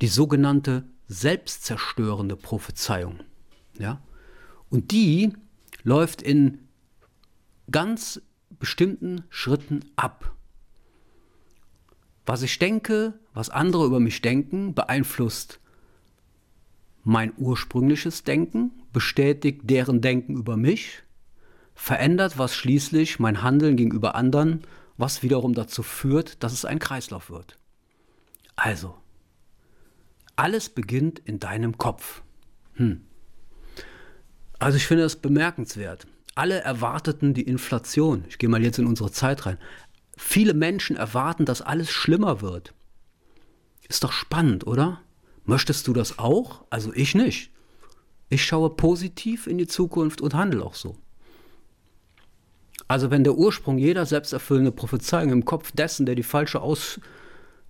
Die 0.00 0.08
sogenannte 0.08 0.88
selbstzerstörende 1.08 2.36
Prophezeiung. 2.36 3.20
Ja? 3.78 4.00
Und 4.70 4.92
die 4.92 5.34
läuft 5.82 6.22
in 6.22 6.66
ganz 7.70 8.22
bestimmten 8.48 9.24
Schritten 9.28 9.84
ab. 9.94 10.34
Was 12.24 12.40
ich 12.40 12.58
denke, 12.58 13.20
was 13.34 13.50
andere 13.50 13.84
über 13.84 14.00
mich 14.00 14.22
denken, 14.22 14.74
beeinflusst 14.74 15.60
mein 17.04 17.34
ursprüngliches 17.36 18.24
Denken, 18.24 18.72
bestätigt 18.94 19.62
deren 19.64 20.00
Denken 20.00 20.34
über 20.34 20.56
mich, 20.56 21.02
verändert 21.80 22.36
was 22.36 22.54
schließlich 22.54 23.20
mein 23.20 23.42
Handeln 23.42 23.74
gegenüber 23.74 24.14
anderen, 24.14 24.64
was 24.98 25.22
wiederum 25.22 25.54
dazu 25.54 25.82
führt, 25.82 26.42
dass 26.42 26.52
es 26.52 26.66
ein 26.66 26.78
Kreislauf 26.78 27.30
wird. 27.30 27.58
Also, 28.54 28.94
alles 30.36 30.68
beginnt 30.68 31.20
in 31.20 31.40
deinem 31.40 31.78
Kopf. 31.78 32.20
Hm. 32.74 33.00
Also 34.58 34.76
ich 34.76 34.86
finde 34.86 35.04
das 35.04 35.16
bemerkenswert. 35.16 36.06
Alle 36.34 36.60
erwarteten 36.60 37.32
die 37.32 37.44
Inflation. 37.48 38.26
Ich 38.28 38.36
gehe 38.36 38.50
mal 38.50 38.62
jetzt 38.62 38.78
in 38.78 38.86
unsere 38.86 39.10
Zeit 39.10 39.46
rein. 39.46 39.56
Viele 40.18 40.52
Menschen 40.52 40.96
erwarten, 40.96 41.46
dass 41.46 41.62
alles 41.62 41.90
schlimmer 41.90 42.42
wird. 42.42 42.74
Ist 43.88 44.04
doch 44.04 44.12
spannend, 44.12 44.66
oder? 44.66 45.00
Möchtest 45.46 45.88
du 45.88 45.94
das 45.94 46.18
auch? 46.18 46.62
Also 46.68 46.92
ich 46.92 47.14
nicht. 47.14 47.50
Ich 48.28 48.44
schaue 48.44 48.68
positiv 48.68 49.46
in 49.46 49.56
die 49.56 49.66
Zukunft 49.66 50.20
und 50.20 50.34
handle 50.34 50.62
auch 50.62 50.74
so. 50.74 50.98
Also 52.90 53.12
wenn 53.12 53.22
der 53.22 53.36
Ursprung 53.36 53.78
jeder 53.78 54.04
selbsterfüllende 54.04 54.72
Prophezeiung 54.72 55.30
im 55.30 55.44
Kopf 55.44 55.70
dessen, 55.70 56.06
der 56.06 56.16
die 56.16 56.24
falsche, 56.24 56.60
Aus, 56.60 56.98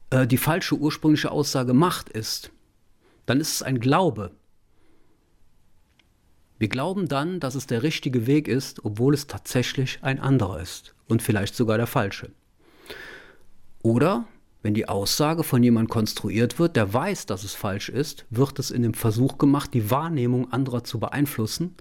äh, 0.08 0.26
die 0.26 0.38
falsche 0.38 0.76
ursprüngliche 0.76 1.30
Aussage 1.30 1.74
macht, 1.74 2.08
ist, 2.08 2.50
dann 3.26 3.38
ist 3.38 3.52
es 3.52 3.62
ein 3.62 3.80
Glaube. 3.80 4.30
Wir 6.58 6.68
glauben 6.68 7.06
dann, 7.06 7.38
dass 7.38 7.54
es 7.54 7.66
der 7.66 7.82
richtige 7.82 8.26
Weg 8.26 8.48
ist, 8.48 8.82
obwohl 8.82 9.12
es 9.12 9.26
tatsächlich 9.26 9.98
ein 10.00 10.20
anderer 10.20 10.58
ist 10.58 10.94
und 11.06 11.20
vielleicht 11.20 11.54
sogar 11.54 11.76
der 11.76 11.86
falsche. 11.86 12.30
Oder 13.82 14.24
wenn 14.62 14.72
die 14.72 14.88
Aussage 14.88 15.44
von 15.44 15.62
jemandem 15.62 15.90
konstruiert 15.90 16.58
wird, 16.58 16.76
der 16.76 16.94
weiß, 16.94 17.26
dass 17.26 17.44
es 17.44 17.52
falsch 17.52 17.90
ist, 17.90 18.24
wird 18.30 18.58
es 18.58 18.70
in 18.70 18.80
dem 18.80 18.94
Versuch 18.94 19.36
gemacht, 19.36 19.74
die 19.74 19.90
Wahrnehmung 19.90 20.50
anderer 20.50 20.82
zu 20.82 20.98
beeinflussen 20.98 21.76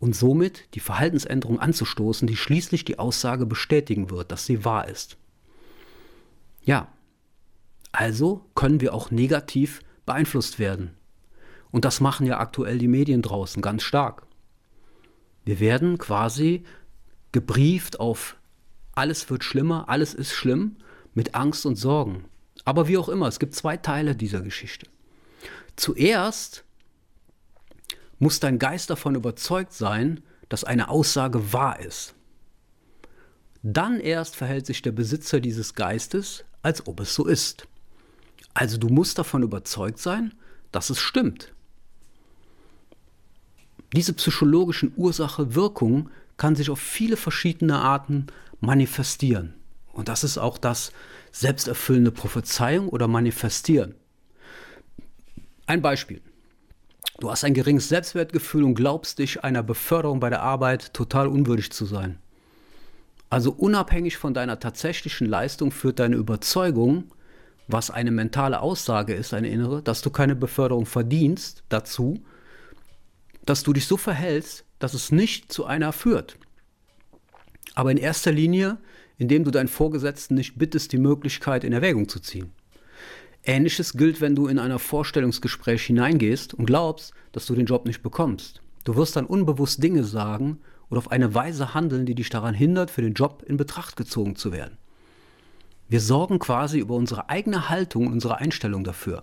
und 0.00 0.16
somit 0.16 0.74
die 0.74 0.80
Verhaltensänderung 0.80 1.60
anzustoßen, 1.60 2.26
die 2.26 2.36
schließlich 2.36 2.84
die 2.84 2.98
Aussage 2.98 3.46
bestätigen 3.46 4.10
wird, 4.10 4.32
dass 4.32 4.46
sie 4.46 4.64
wahr 4.64 4.88
ist. 4.88 5.18
Ja, 6.62 6.88
also 7.92 8.44
können 8.54 8.80
wir 8.80 8.94
auch 8.94 9.10
negativ 9.10 9.82
beeinflusst 10.06 10.58
werden. 10.58 10.96
Und 11.70 11.84
das 11.84 12.00
machen 12.00 12.26
ja 12.26 12.38
aktuell 12.38 12.78
die 12.78 12.88
Medien 12.88 13.22
draußen 13.22 13.62
ganz 13.62 13.82
stark. 13.82 14.26
Wir 15.44 15.60
werden 15.60 15.98
quasi 15.98 16.64
gebrieft 17.32 18.00
auf 18.00 18.36
alles 18.92 19.30
wird 19.30 19.44
schlimmer, 19.44 19.88
alles 19.88 20.14
ist 20.14 20.32
schlimm 20.32 20.76
mit 21.14 21.34
Angst 21.34 21.64
und 21.64 21.76
Sorgen. 21.76 22.24
Aber 22.64 22.88
wie 22.88 22.98
auch 22.98 23.08
immer, 23.08 23.28
es 23.28 23.38
gibt 23.38 23.54
zwei 23.54 23.76
Teile 23.76 24.16
dieser 24.16 24.40
Geschichte. 24.40 24.86
Zuerst 25.76 26.64
muss 28.20 28.38
dein 28.38 28.60
Geist 28.60 28.90
davon 28.90 29.16
überzeugt 29.16 29.72
sein, 29.72 30.22
dass 30.48 30.62
eine 30.62 30.88
Aussage 30.88 31.52
wahr 31.52 31.80
ist. 31.80 32.14
Dann 33.62 33.98
erst 33.98 34.36
verhält 34.36 34.66
sich 34.66 34.82
der 34.82 34.92
Besitzer 34.92 35.40
dieses 35.40 35.74
Geistes, 35.74 36.44
als 36.62 36.86
ob 36.86 37.00
es 37.00 37.14
so 37.14 37.26
ist. 37.26 37.66
Also 38.54 38.78
du 38.78 38.88
musst 38.88 39.18
davon 39.18 39.42
überzeugt 39.42 39.98
sein, 39.98 40.34
dass 40.70 40.90
es 40.90 40.98
stimmt. 40.98 41.52
Diese 43.94 44.12
psychologischen 44.12 44.92
Ursache-Wirkung 44.96 46.10
kann 46.36 46.56
sich 46.56 46.70
auf 46.70 46.80
viele 46.80 47.16
verschiedene 47.16 47.78
Arten 47.78 48.26
manifestieren. 48.60 49.54
Und 49.92 50.08
das 50.08 50.24
ist 50.24 50.38
auch 50.38 50.58
das 50.58 50.92
selbsterfüllende 51.32 52.12
Prophezeiung 52.12 52.88
oder 52.88 53.08
Manifestieren. 53.08 53.94
Ein 55.66 55.82
Beispiel. 55.82 56.22
Du 57.18 57.30
hast 57.30 57.44
ein 57.44 57.54
geringes 57.54 57.88
Selbstwertgefühl 57.88 58.64
und 58.64 58.74
glaubst 58.74 59.18
dich 59.18 59.44
einer 59.44 59.62
Beförderung 59.62 60.20
bei 60.20 60.30
der 60.30 60.42
Arbeit 60.42 60.94
total 60.94 61.28
unwürdig 61.28 61.70
zu 61.72 61.84
sein. 61.84 62.18
Also 63.28 63.52
unabhängig 63.52 64.16
von 64.16 64.34
deiner 64.34 64.58
tatsächlichen 64.58 65.26
Leistung 65.26 65.70
führt 65.70 65.98
deine 65.98 66.16
Überzeugung, 66.16 67.04
was 67.68 67.90
eine 67.90 68.10
mentale 68.10 68.60
Aussage 68.60 69.14
ist, 69.14 69.32
eine 69.34 69.48
innere, 69.48 69.82
dass 69.82 70.02
du 70.02 70.10
keine 70.10 70.34
Beförderung 70.34 70.86
verdienst, 70.86 71.62
dazu, 71.68 72.22
dass 73.46 73.62
du 73.62 73.72
dich 73.72 73.86
so 73.86 73.96
verhältst, 73.96 74.64
dass 74.78 74.94
es 74.94 75.12
nicht 75.12 75.52
zu 75.52 75.66
einer 75.66 75.92
führt. 75.92 76.36
Aber 77.74 77.92
in 77.92 77.98
erster 77.98 78.32
Linie 78.32 78.78
indem 79.20 79.44
du 79.44 79.50
deinen 79.50 79.68
Vorgesetzten 79.68 80.34
nicht 80.34 80.56
bittest, 80.56 80.92
die 80.92 80.98
Möglichkeit 80.98 81.62
in 81.62 81.74
Erwägung 81.74 82.08
zu 82.08 82.20
ziehen. 82.20 82.52
Ähnliches 83.44 83.94
gilt, 83.94 84.20
wenn 84.20 84.34
du 84.34 84.46
in 84.46 84.58
ein 84.58 84.78
Vorstellungsgespräch 84.78 85.84
hineingehst 85.84 86.54
und 86.54 86.66
glaubst, 86.66 87.12
dass 87.32 87.46
du 87.46 87.54
den 87.54 87.66
Job 87.66 87.86
nicht 87.86 88.02
bekommst. 88.02 88.62
Du 88.84 88.96
wirst 88.96 89.16
dann 89.16 89.26
unbewusst 89.26 89.82
Dinge 89.82 90.04
sagen 90.04 90.58
oder 90.88 90.98
auf 90.98 91.10
eine 91.10 91.34
Weise 91.34 91.74
handeln, 91.74 92.06
die 92.06 92.14
dich 92.14 92.28
daran 92.28 92.54
hindert, 92.54 92.90
für 92.90 93.02
den 93.02 93.14
Job 93.14 93.42
in 93.46 93.56
Betracht 93.56 93.96
gezogen 93.96 94.36
zu 94.36 94.52
werden. 94.52 94.76
Wir 95.88 96.00
sorgen 96.00 96.38
quasi 96.38 96.78
über 96.78 96.94
unsere 96.94 97.28
eigene 97.28 97.68
Haltung 97.68 98.06
und 98.06 98.12
unsere 98.12 98.38
Einstellung 98.38 98.84
dafür. 98.84 99.22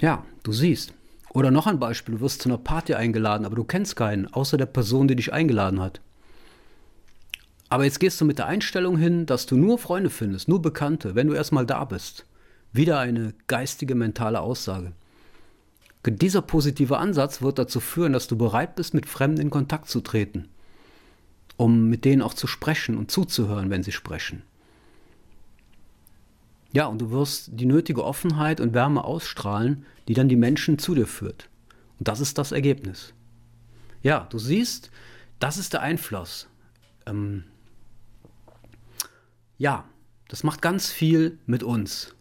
Ja, 0.00 0.24
du 0.42 0.52
siehst. 0.52 0.92
Oder 1.30 1.50
noch 1.50 1.66
ein 1.66 1.78
Beispiel, 1.78 2.14
du 2.14 2.20
wirst 2.20 2.42
zu 2.42 2.48
einer 2.48 2.58
Party 2.58 2.94
eingeladen, 2.94 3.44
aber 3.44 3.56
du 3.56 3.64
kennst 3.64 3.96
keinen, 3.96 4.32
außer 4.32 4.56
der 4.56 4.66
Person, 4.66 5.08
die 5.08 5.16
dich 5.16 5.32
eingeladen 5.32 5.80
hat. 5.80 6.00
Aber 7.68 7.84
jetzt 7.84 8.00
gehst 8.00 8.20
du 8.20 8.24
mit 8.24 8.38
der 8.38 8.46
Einstellung 8.46 8.96
hin, 8.96 9.26
dass 9.26 9.46
du 9.46 9.56
nur 9.56 9.78
Freunde 9.78 10.10
findest, 10.10 10.48
nur 10.48 10.62
Bekannte, 10.62 11.14
wenn 11.14 11.26
du 11.26 11.34
erstmal 11.34 11.66
da 11.66 11.84
bist. 11.84 12.24
Wieder 12.72 12.98
eine 12.98 13.34
geistige, 13.46 13.94
mentale 13.94 14.40
Aussage. 14.40 14.92
Dieser 16.06 16.40
positive 16.42 16.96
Ansatz 16.96 17.42
wird 17.42 17.58
dazu 17.58 17.80
führen, 17.80 18.12
dass 18.12 18.28
du 18.28 18.36
bereit 18.38 18.76
bist, 18.76 18.94
mit 18.94 19.04
Fremden 19.06 19.42
in 19.42 19.50
Kontakt 19.50 19.90
zu 19.90 20.00
treten, 20.00 20.48
um 21.58 21.88
mit 21.88 22.04
denen 22.06 22.22
auch 22.22 22.32
zu 22.32 22.46
sprechen 22.46 22.96
und 22.96 23.10
zuzuhören, 23.10 23.68
wenn 23.68 23.82
sie 23.82 23.92
sprechen. 23.92 24.42
Ja, 26.72 26.86
und 26.86 27.00
du 27.00 27.10
wirst 27.10 27.50
die 27.52 27.66
nötige 27.66 28.04
Offenheit 28.04 28.60
und 28.60 28.74
Wärme 28.74 29.04
ausstrahlen, 29.04 29.84
die 30.06 30.14
dann 30.14 30.28
die 30.28 30.36
Menschen 30.36 30.78
zu 30.78 30.94
dir 30.94 31.06
führt. 31.06 31.48
Und 31.98 32.08
das 32.08 32.20
ist 32.20 32.38
das 32.38 32.52
Ergebnis. 32.52 33.12
Ja, 34.02 34.26
du 34.30 34.38
siehst, 34.38 34.90
das 35.40 35.58
ist 35.58 35.72
der 35.72 35.82
Einfluss. 35.82 36.48
Ähm, 37.06 37.44
ja, 39.58 39.84
das 40.28 40.44
macht 40.44 40.62
ganz 40.62 40.90
viel 40.90 41.38
mit 41.46 41.62
uns. 41.62 42.14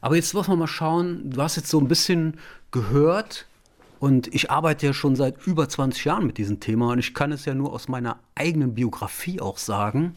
Aber 0.00 0.16
jetzt 0.16 0.34
muss 0.34 0.48
man 0.48 0.58
mal 0.58 0.66
schauen, 0.66 1.30
du 1.30 1.42
hast 1.42 1.56
jetzt 1.56 1.70
so 1.70 1.80
ein 1.80 1.88
bisschen 1.88 2.38
gehört 2.70 3.46
und 3.98 4.32
ich 4.34 4.50
arbeite 4.50 4.86
ja 4.86 4.92
schon 4.92 5.16
seit 5.16 5.46
über 5.46 5.68
20 5.68 6.04
Jahren 6.04 6.26
mit 6.26 6.38
diesem 6.38 6.60
Thema 6.60 6.92
und 6.92 6.98
ich 6.98 7.14
kann 7.14 7.32
es 7.32 7.44
ja 7.44 7.54
nur 7.54 7.72
aus 7.72 7.88
meiner 7.88 8.18
eigenen 8.34 8.74
Biografie 8.74 9.40
auch 9.40 9.58
sagen, 9.58 10.16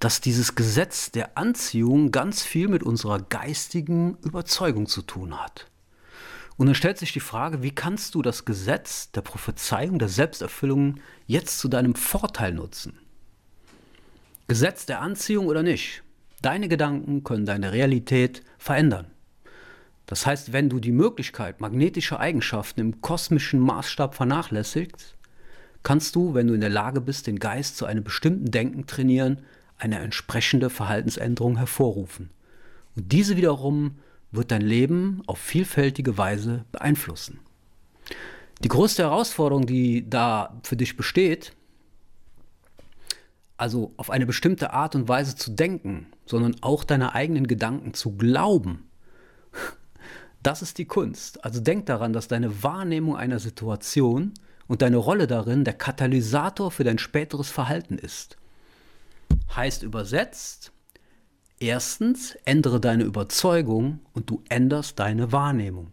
dass 0.00 0.20
dieses 0.20 0.54
Gesetz 0.54 1.10
der 1.10 1.36
Anziehung 1.36 2.10
ganz 2.10 2.42
viel 2.42 2.68
mit 2.68 2.82
unserer 2.82 3.20
geistigen 3.20 4.16
Überzeugung 4.22 4.86
zu 4.86 5.02
tun 5.02 5.40
hat. 5.40 5.66
Und 6.56 6.66
dann 6.66 6.74
stellt 6.74 6.98
sich 6.98 7.12
die 7.12 7.20
Frage, 7.20 7.62
wie 7.62 7.70
kannst 7.70 8.14
du 8.14 8.22
das 8.22 8.44
Gesetz 8.44 9.10
der 9.12 9.22
Prophezeiung, 9.22 9.98
der 9.98 10.08
Selbsterfüllung 10.08 10.96
jetzt 11.26 11.58
zu 11.58 11.68
deinem 11.68 11.94
Vorteil 11.94 12.52
nutzen? 12.52 12.98
Gesetz 14.50 14.84
der 14.84 15.00
Anziehung 15.00 15.46
oder 15.46 15.62
nicht, 15.62 16.02
deine 16.42 16.66
Gedanken 16.66 17.22
können 17.22 17.46
deine 17.46 17.72
Realität 17.72 18.42
verändern. 18.58 19.06
Das 20.06 20.26
heißt, 20.26 20.52
wenn 20.52 20.68
du 20.68 20.80
die 20.80 20.90
Möglichkeit 20.90 21.60
magnetischer 21.60 22.18
Eigenschaften 22.18 22.80
im 22.80 23.00
kosmischen 23.00 23.60
Maßstab 23.60 24.16
vernachlässigst, 24.16 25.14
kannst 25.84 26.16
du, 26.16 26.34
wenn 26.34 26.48
du 26.48 26.54
in 26.54 26.60
der 26.60 26.68
Lage 26.68 27.00
bist, 27.00 27.28
den 27.28 27.38
Geist 27.38 27.76
zu 27.76 27.86
einem 27.86 28.02
bestimmten 28.02 28.50
Denken 28.50 28.88
trainieren, 28.88 29.38
eine 29.78 30.00
entsprechende 30.00 30.68
Verhaltensänderung 30.68 31.56
hervorrufen. 31.56 32.30
Und 32.96 33.12
diese 33.12 33.36
wiederum 33.36 34.00
wird 34.32 34.50
dein 34.50 34.62
Leben 34.62 35.22
auf 35.28 35.38
vielfältige 35.38 36.18
Weise 36.18 36.64
beeinflussen. 36.72 37.38
Die 38.64 38.68
größte 38.68 39.04
Herausforderung, 39.04 39.64
die 39.66 40.10
da 40.10 40.58
für 40.64 40.74
dich 40.74 40.96
besteht, 40.96 41.52
also 43.60 43.92
auf 43.98 44.08
eine 44.08 44.24
bestimmte 44.24 44.72
Art 44.72 44.94
und 44.94 45.06
Weise 45.06 45.36
zu 45.36 45.50
denken, 45.50 46.06
sondern 46.24 46.56
auch 46.62 46.82
deine 46.82 47.14
eigenen 47.14 47.46
Gedanken 47.46 47.92
zu 47.92 48.16
glauben, 48.16 48.88
das 50.42 50.62
ist 50.62 50.78
die 50.78 50.86
Kunst. 50.86 51.44
Also 51.44 51.60
denk 51.60 51.84
daran, 51.84 52.14
dass 52.14 52.26
deine 52.26 52.62
Wahrnehmung 52.62 53.16
einer 53.16 53.38
Situation 53.38 54.32
und 54.66 54.80
deine 54.80 54.96
Rolle 54.96 55.26
darin 55.26 55.64
der 55.64 55.74
Katalysator 55.74 56.70
für 56.70 56.84
dein 56.84 56.98
späteres 56.98 57.50
Verhalten 57.50 57.98
ist. 57.98 58.38
Heißt 59.54 59.82
übersetzt, 59.82 60.72
erstens, 61.58 62.38
ändere 62.46 62.80
deine 62.80 63.04
Überzeugung 63.04 64.00
und 64.14 64.30
du 64.30 64.42
änderst 64.48 64.98
deine 64.98 65.32
Wahrnehmung. 65.32 65.92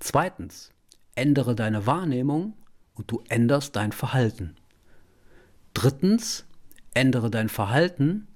Zweitens, 0.00 0.70
ändere 1.14 1.54
deine 1.54 1.86
Wahrnehmung 1.86 2.54
und 2.94 3.10
du 3.10 3.22
änderst 3.28 3.76
dein 3.76 3.92
Verhalten. 3.92 4.56
Drittens, 5.80 6.44
ändere 6.92 7.30
dein 7.30 7.48
Verhalten 7.48 8.26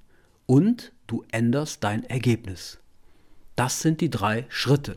und 0.47 0.93
du 1.09 1.25
änderst 1.33 1.83
dein 1.83 2.05
Ergebnis. 2.05 2.79
Das 3.57 3.81
sind 3.81 4.01
die 4.01 4.11
drei 4.11 4.47
Schritte. 4.49 4.97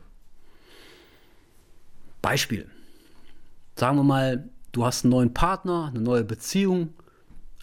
Beispiel. 2.22 2.70
Sagen 3.76 3.98
wir 3.98 4.04
mal, 4.04 4.48
du 4.74 4.86
hast 4.86 5.04
einen 5.04 5.10
neuen 5.10 5.34
Partner, 5.34 5.88
eine 5.88 6.02
neue 6.02 6.24
Beziehung, 6.24 6.94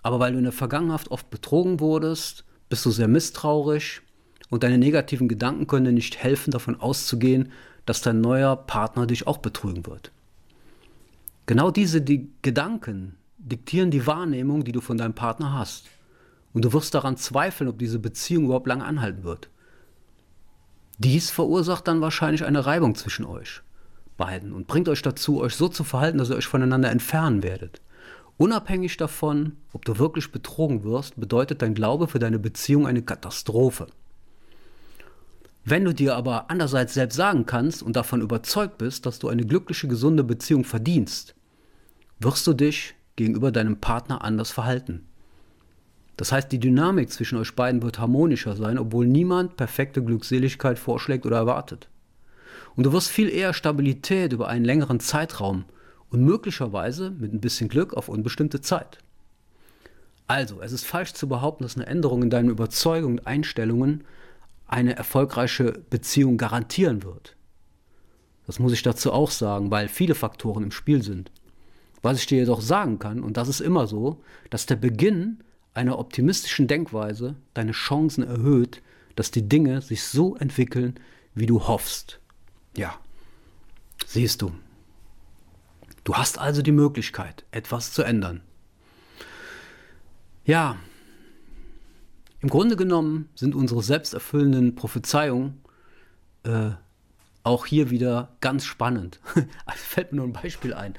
aber 0.03 0.19
weil 0.19 0.33
du 0.33 0.39
in 0.39 0.45
der 0.45 0.53
Vergangenheit 0.53 1.13
oft 1.13 1.31
betrogen 1.31 1.79
wurdest, 1.79 2.45
bist 2.69 2.85
du 2.85 2.91
sehr 2.91 3.07
misstrauisch 3.07 4.03
und 4.51 4.65
deine 4.65 4.79
negativen 4.79 5.29
Gedanken 5.29 5.69
können 5.69 5.85
dir 5.85 5.93
nicht 5.93 6.17
helfen, 6.17 6.51
davon 6.51 6.81
auszugehen, 6.81 7.53
dass 7.87 8.03
dein 8.03 8.21
neuer 8.21 8.57
Partner 8.57 9.07
dich 9.07 9.29
auch 9.29 9.39
betrügen 9.39 9.87
wird. 9.87 10.11
Genau 11.47 11.71
diese 11.71 12.03
die 12.03 12.33
Gedanken 12.43 13.17
diktieren 13.43 13.91
die 13.91 14.07
Wahrnehmung, 14.07 14.65
die 14.65 14.73
du 14.73 14.81
von 14.81 14.97
deinem 14.97 15.15
Partner 15.15 15.53
hast. 15.53 15.87
Und 16.53 16.65
du 16.65 16.73
wirst 16.73 16.95
daran 16.95 17.17
zweifeln, 17.17 17.69
ob 17.69 17.79
diese 17.79 17.99
Beziehung 17.99 18.45
überhaupt 18.45 18.67
lange 18.67 18.85
anhalten 18.85 19.25
wird. 19.25 19.49
Dies 20.99 21.31
verursacht 21.31 21.89
dann 21.89 22.01
wahrscheinlich 22.01 22.45
eine 22.45 22.65
Reibung 22.65 22.95
zwischen 22.95 23.25
euch 23.25 23.63
beiden 24.17 24.53
und 24.53 24.67
bringt 24.67 24.89
euch 24.89 25.03
dazu, 25.03 25.41
euch 25.41 25.57
so 25.57 25.69
zu 25.69 25.85
verhalten, 25.85 26.19
dass 26.19 26.31
ihr 26.31 26.37
euch 26.37 26.47
voneinander 26.47 26.91
entfernen 26.91 27.43
werdet. 27.43 27.81
Unabhängig 28.37 28.97
davon, 28.97 29.57
ob 29.73 29.85
du 29.85 29.99
wirklich 29.99 30.31
betrogen 30.31 30.85
wirst, 30.85 31.19
bedeutet 31.19 31.63
dein 31.63 31.75
Glaube 31.75 32.07
für 32.07 32.19
deine 32.19 32.39
Beziehung 32.39 32.87
eine 32.87 33.03
Katastrophe. 33.03 33.87
Wenn 35.65 35.85
du 35.85 35.93
dir 35.93 36.17
aber 36.17 36.51
andererseits 36.51 36.95
selbst 36.95 37.17
sagen 37.17 37.47
kannst 37.47 37.83
und 37.83 37.95
davon 37.95 38.21
überzeugt 38.21 38.79
bist, 38.79 39.07
dass 39.07 39.19
du 39.19 39.29
eine 39.29 39.45
glückliche, 39.45 39.89
gesunde 39.89 40.25
Beziehung 40.25 40.65
verdienst, 40.65 41.35
wirst 42.19 42.47
du 42.47 42.53
dich 42.53 42.95
gegenüber 43.23 43.53
deinem 43.53 43.81
Partner 43.81 44.25
anders 44.25 44.51
verhalten. 44.51 45.07
Das 46.17 46.33
heißt, 46.33 46.53
die 46.53 46.59
Dynamik 46.59 47.11
zwischen 47.11 47.39
euch 47.39 47.55
beiden 47.55 47.83
wird 47.83 47.99
harmonischer 47.99 48.57
sein, 48.57 48.79
obwohl 48.79 49.07
niemand 49.07 49.57
perfekte 49.57 50.03
Glückseligkeit 50.03 50.79
vorschlägt 50.79 51.25
oder 51.25 51.37
erwartet. 51.37 51.89
Und 52.77 52.85
du 52.85 52.93
wirst 52.93 53.09
viel 53.09 53.29
eher 53.29 53.55
Stabilität 53.55 54.33
über 54.33 54.49
einen 54.49 54.65
längeren 54.65 55.01
Zeitraum 55.01 55.65
und 56.11 56.25
möglicherweise 56.25 57.11
mit 57.11 57.33
ein 57.33 57.41
bisschen 57.41 57.69
Glück 57.69 57.95
auf 57.95 58.09
unbestimmte 58.09 58.61
Zeit. 58.61 58.99
Also, 60.27 60.61
es 60.61 60.73
ist 60.73 60.87
falsch 60.87 61.13
zu 61.13 61.29
behaupten, 61.29 61.63
dass 61.63 61.77
eine 61.77 61.87
Änderung 61.87 62.23
in 62.23 62.31
deinen 62.31 62.51
Überzeugungen 62.51 63.19
und 63.19 63.27
Einstellungen 63.27 64.05
eine 64.67 64.97
erfolgreiche 64.97 65.73
Beziehung 65.91 66.39
garantieren 66.39 67.03
wird. 67.03 67.37
Das 68.47 68.59
muss 68.59 68.73
ich 68.73 68.83
dazu 68.83 69.13
auch 69.13 69.31
sagen, 69.31 69.71
weil 69.71 69.89
viele 69.89 70.15
Faktoren 70.15 70.65
im 70.65 70.73
Spiel 70.73 71.03
sind. 71.03 71.31
Was 72.03 72.19
ich 72.19 72.27
dir 72.27 72.39
jedoch 72.39 72.61
sagen 72.61 72.99
kann, 72.99 73.23
und 73.23 73.37
das 73.37 73.49
ist 73.49 73.61
immer 73.61 73.87
so, 73.87 74.23
dass 74.51 74.67
der 74.67 74.77
Beginn 74.77 75.43
einer 75.73 75.99
optimistischen 75.99 76.67
Denkweise 76.67 77.37
deine 77.55 77.73
Chancen 77.73 78.25
erhöht, 78.25 78.83
dass 79.15 79.31
die 79.31 79.49
Dinge 79.49 79.81
sich 79.81 80.03
so 80.05 80.37
entwickeln, 80.37 80.99
wie 81.35 81.47
du 81.47 81.67
hoffst. 81.67 82.21
Ja, 82.77 82.99
siehst 84.07 84.43
du. 84.43 84.53
Du 86.05 86.15
hast 86.15 86.39
also 86.39 86.63
die 86.63 86.73
Möglichkeit, 86.73 87.45
etwas 87.53 87.93
zu 87.93 88.03
ändern. 88.03 88.43
Ja, 90.45 90.77
im 92.41 92.49
Grunde 92.49 92.75
genommen 92.75 93.29
sind 93.37 93.55
unsere 93.55 93.83
selbsterfüllenden 93.83 94.75
Prophezeiungen 94.75 95.63
äh, 96.43 96.71
auch 97.45 97.67
hier 97.67 97.91
wieder 97.91 98.37
ganz 98.41 98.65
spannend. 98.65 99.21
fällt 99.77 100.13
mir 100.13 100.17
nur 100.17 100.27
ein 100.27 100.33
Beispiel 100.33 100.75
ein, 100.75 100.95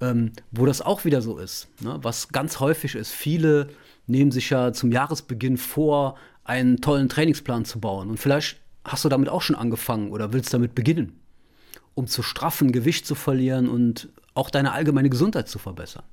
ähm, 0.00 0.32
wo 0.50 0.66
das 0.66 0.82
auch 0.82 1.04
wieder 1.04 1.22
so 1.22 1.38
ist. 1.38 1.68
Ne? 1.80 1.98
Was 2.02 2.28
ganz 2.28 2.60
häufig 2.60 2.94
ist, 2.94 3.12
viele 3.12 3.68
nehmen 4.06 4.30
sich 4.30 4.50
ja 4.50 4.72
zum 4.72 4.92
Jahresbeginn 4.92 5.56
vor, 5.56 6.16
einen 6.44 6.80
tollen 6.80 7.08
Trainingsplan 7.08 7.64
zu 7.64 7.80
bauen. 7.80 8.08
Und 8.08 8.18
vielleicht 8.18 8.58
hast 8.84 9.04
du 9.04 9.08
damit 9.08 9.28
auch 9.28 9.42
schon 9.42 9.56
angefangen 9.56 10.10
oder 10.10 10.32
willst 10.32 10.54
damit 10.54 10.74
beginnen, 10.74 11.18
um 11.94 12.06
zu 12.06 12.22
straffen, 12.22 12.72
Gewicht 12.72 13.06
zu 13.06 13.14
verlieren 13.14 13.68
und 13.68 14.08
auch 14.34 14.50
deine 14.50 14.72
allgemeine 14.72 15.10
Gesundheit 15.10 15.48
zu 15.48 15.58
verbessern. 15.58 16.04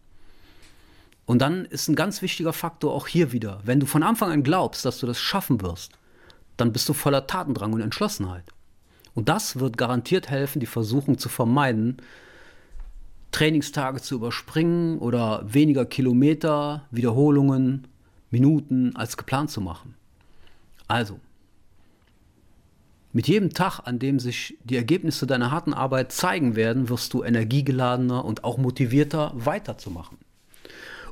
Und 1.25 1.41
dann 1.41 1.65
ist 1.65 1.87
ein 1.87 1.95
ganz 1.95 2.21
wichtiger 2.21 2.51
Faktor 2.51 2.93
auch 2.93 3.07
hier 3.07 3.31
wieder, 3.31 3.61
wenn 3.63 3.79
du 3.79 3.85
von 3.85 4.03
Anfang 4.03 4.31
an 4.31 4.43
glaubst, 4.43 4.85
dass 4.85 4.99
du 4.99 5.07
das 5.07 5.19
schaffen 5.19 5.61
wirst, 5.61 5.93
dann 6.57 6.73
bist 6.73 6.89
du 6.89 6.93
voller 6.93 7.27
Tatendrang 7.27 7.73
und 7.73 7.81
Entschlossenheit. 7.81 8.43
Und 9.13 9.29
das 9.29 9.59
wird 9.59 9.77
garantiert 9.77 10.29
helfen, 10.29 10.59
die 10.59 10.65
Versuchung 10.65 11.17
zu 11.17 11.29
vermeiden, 11.29 11.97
Trainingstage 13.33 14.01
zu 14.01 14.15
überspringen 14.15 14.99
oder 14.99 15.43
weniger 15.45 15.85
Kilometer, 15.85 16.87
Wiederholungen, 16.91 17.87
Minuten 18.31 18.95
als 18.95 19.17
geplant 19.17 19.51
zu 19.51 19.59
machen. 19.59 19.95
Also, 20.87 21.19
mit 23.11 23.27
jedem 23.27 23.51
Tag, 23.51 23.81
an 23.85 23.99
dem 23.99 24.19
sich 24.19 24.57
die 24.63 24.75
Ergebnisse 24.75 25.27
deiner 25.27 25.51
harten 25.51 25.73
Arbeit 25.73 26.11
zeigen 26.11 26.55
werden, 26.55 26.89
wirst 26.89 27.13
du 27.13 27.23
energiegeladener 27.23 28.23
und 28.25 28.43
auch 28.43 28.57
motivierter 28.57 29.31
weiterzumachen. 29.35 30.17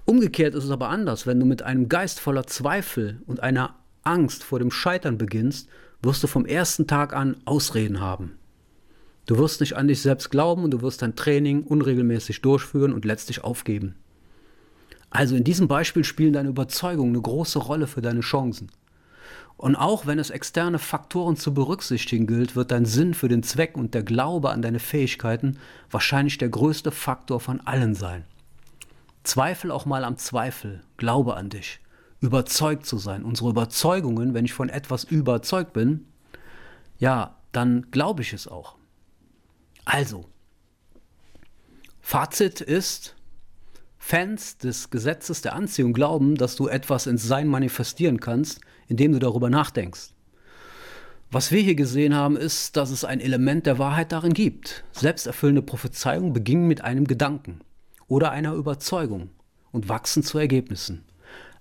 Umgekehrt 0.06 0.56
ist 0.56 0.64
es 0.64 0.72
aber 0.72 0.90
anders, 0.90 1.28
wenn 1.28 1.40
du 1.40 1.46
mit 1.46 1.62
einem 1.62 1.90
Geist 1.90 2.20
voller 2.20 2.48
Zweifel 2.48 3.22
und 3.28 3.42
einer 3.42 3.76
Angst 4.04 4.44
vor 4.44 4.58
dem 4.58 4.72
Scheitern 4.72 5.18
beginnst, 5.18 5.70
wirst 6.02 6.24
du 6.24 6.28
vom 6.28 6.46
ersten 6.46 6.88
Tag 6.88 7.14
an 7.14 7.38
Ausreden 7.46 8.00
haben. 8.00 8.34
Du 9.26 9.38
wirst 9.38 9.62
nicht 9.62 9.76
an 9.78 9.88
dich 9.88 10.02
selbst 10.02 10.30
glauben 10.30 10.64
und 10.64 10.72
du 10.72 10.82
wirst 10.82 11.02
dein 11.02 11.16
Training 11.16 11.64
unregelmäßig 11.64 12.42
durchführen 12.42 12.94
und 12.94 13.06
letztlich 13.06 13.44
aufgeben. 13.44 13.96
Also 15.10 15.36
in 15.36 15.44
diesem 15.44 15.68
Beispiel 15.68 16.04
spielen 16.04 16.34
deine 16.34 16.50
Überzeugungen 16.50 17.14
eine 17.14 17.22
große 17.22 17.60
Rolle 17.60 17.88
für 17.88 18.02
deine 18.02 18.22
Chancen. 18.22 18.72
Und 19.58 19.76
auch 19.76 20.08
wenn 20.08 20.18
es 20.18 20.32
externe 20.32 20.80
Faktoren 20.80 21.36
zu 21.36 21.54
berücksichtigen 21.54 22.26
gilt, 22.26 22.56
wird 22.56 22.72
dein 22.72 22.86
Sinn 22.86 23.14
für 23.14 23.28
den 23.28 23.44
Zweck 23.44 23.78
und 23.78 23.94
der 23.94 24.02
Glaube 24.02 24.50
an 24.50 24.64
deine 24.64 24.80
Fähigkeiten 24.80 25.60
wahrscheinlich 25.92 26.40
der 26.40 26.50
größte 26.50 26.92
Faktor 26.92 27.40
von 27.40 27.62
allen 27.62 27.94
sein. 27.94 28.24
Zweifel 29.24 29.70
auch 29.70 29.86
mal 29.86 30.04
am 30.04 30.18
Zweifel, 30.18 30.82
glaube 30.98 31.36
an 31.36 31.50
dich, 31.50 31.80
überzeugt 32.22 32.88
zu 32.88 32.98
sein. 32.98 33.24
Unsere 33.24 33.52
Überzeugungen, 33.52 34.34
wenn 34.34 34.46
ich 34.46 34.54
von 34.54 34.70
etwas 34.70 35.04
überzeugt 35.04 35.74
bin, 35.74 36.06
ja, 36.98 37.36
dann 37.52 37.86
glaube 37.92 38.24
ich 38.24 38.34
es 38.34 38.48
auch. 38.48 38.78
Also, 39.94 40.24
Fazit 42.00 42.62
ist, 42.62 43.18
Fans 43.98 44.58
des 44.58 44.90
Gesetzes 44.90 45.42
der 45.42 45.54
Anziehung 45.54 45.92
glauben, 45.92 46.36
dass 46.36 46.56
du 46.56 46.70
etwas 46.70 47.08
ins 47.08 47.28
Sein 47.28 47.50
manifestieren 47.50 48.22
kannst, 48.22 48.62
indem 48.88 49.12
du 49.12 49.20
darüber 49.20 49.50
nachdenkst. 49.50 50.14
Was 51.30 51.52
wir 51.52 51.62
hier 51.62 51.76
gesehen 51.76 52.16
haben, 52.16 52.38
ist, 52.38 52.78
dass 52.78 52.90
es 52.90 53.04
ein 53.04 53.20
Element 53.20 53.66
der 53.66 53.80
Wahrheit 53.80 54.14
darin 54.14 54.34
gibt. 54.34 54.86
Selbsterfüllende 54.94 55.62
Prophezeiungen 55.62 56.32
beginnen 56.32 56.70
mit 56.70 56.80
einem 56.80 57.06
Gedanken 57.06 57.60
oder 58.08 58.32
einer 58.32 58.54
Überzeugung 58.54 59.30
und 59.74 59.90
wachsen 59.90 60.24
zu 60.24 60.38
Ergebnissen. 60.38 61.04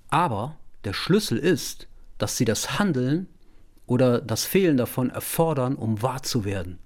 Aber 0.08 0.56
der 0.84 0.92
Schlüssel 0.92 1.36
ist, 1.36 1.88
dass 2.18 2.36
sie 2.36 2.44
das 2.44 2.78
Handeln 2.78 3.26
oder 3.86 4.20
das 4.20 4.44
Fehlen 4.44 4.76
davon 4.76 5.10
erfordern, 5.10 5.74
um 5.74 6.00
wahr 6.00 6.22
zu 6.22 6.44
werden. 6.44 6.78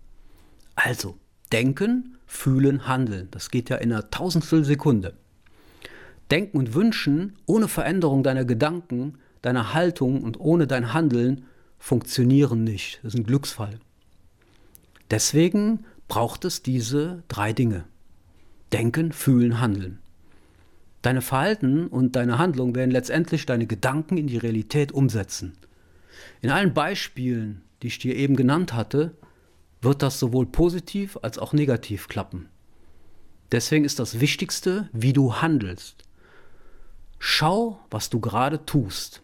Also, 0.75 1.19
denken, 1.55 2.17
fühlen, 2.27 2.89
handeln. 2.89 3.29
Das 3.31 3.49
geht 3.49 3.71
ja 3.71 3.77
in 3.77 3.93
einer 3.93 4.11
Tausendstel 4.11 4.65
Sekunde. 4.65 5.15
Denken 6.33 6.59
und 6.59 6.75
Wünschen 6.75 7.37
ohne 7.47 7.69
Veränderung 7.69 8.25
deiner 8.25 8.45
Gedanken, 8.45 9.19
deiner 9.41 9.73
Haltung 9.73 10.25
und 10.25 10.41
ohne 10.41 10.67
dein 10.67 10.93
Handeln 10.93 11.45
funktionieren 11.79 12.65
nicht. 12.65 12.99
Das 13.03 13.15
ist 13.15 13.21
ein 13.21 13.27
Glücksfall. 13.27 13.79
Deswegen 15.13 15.85
braucht 16.09 16.45
es 16.45 16.63
diese 16.63 17.23
drei 17.29 17.53
Dinge. 17.53 17.85
Denken, 18.73 19.13
fühlen, 19.13 19.61
handeln. 19.61 20.01
Deine 21.03 21.23
Verhalten 21.23 21.87
und 21.87 22.17
deine 22.17 22.39
Handlung 22.39 22.75
werden 22.75 22.91
letztendlich 22.91 23.47
deine 23.47 23.67
Gedanken 23.67 24.17
in 24.17 24.27
die 24.27 24.39
Realität 24.39 24.91
umsetzen. 24.91 25.53
In 26.41 26.51
allen 26.51 26.75
Beispielen, 26.75 27.63
die 27.83 27.89
ich 27.89 28.01
dir 28.01 28.17
eben 28.17 28.35
genannt 28.35 28.73
hatte, 28.73 29.13
wird 29.85 30.03
das 30.03 30.19
sowohl 30.19 30.47
positiv 30.47 31.19
als 31.23 31.39
auch 31.39 31.53
negativ 31.53 32.09
klappen. 32.09 32.49
Deswegen 33.53 33.85
ist 33.85 33.99
das 33.99 34.21
Wichtigste, 34.21 34.89
wie 34.93 35.13
du 35.13 35.37
handelst. 35.37 36.05
Schau, 37.19 37.79
was 37.91 38.11
du 38.11 38.21
gerade 38.21 38.67
tust. 38.67 39.23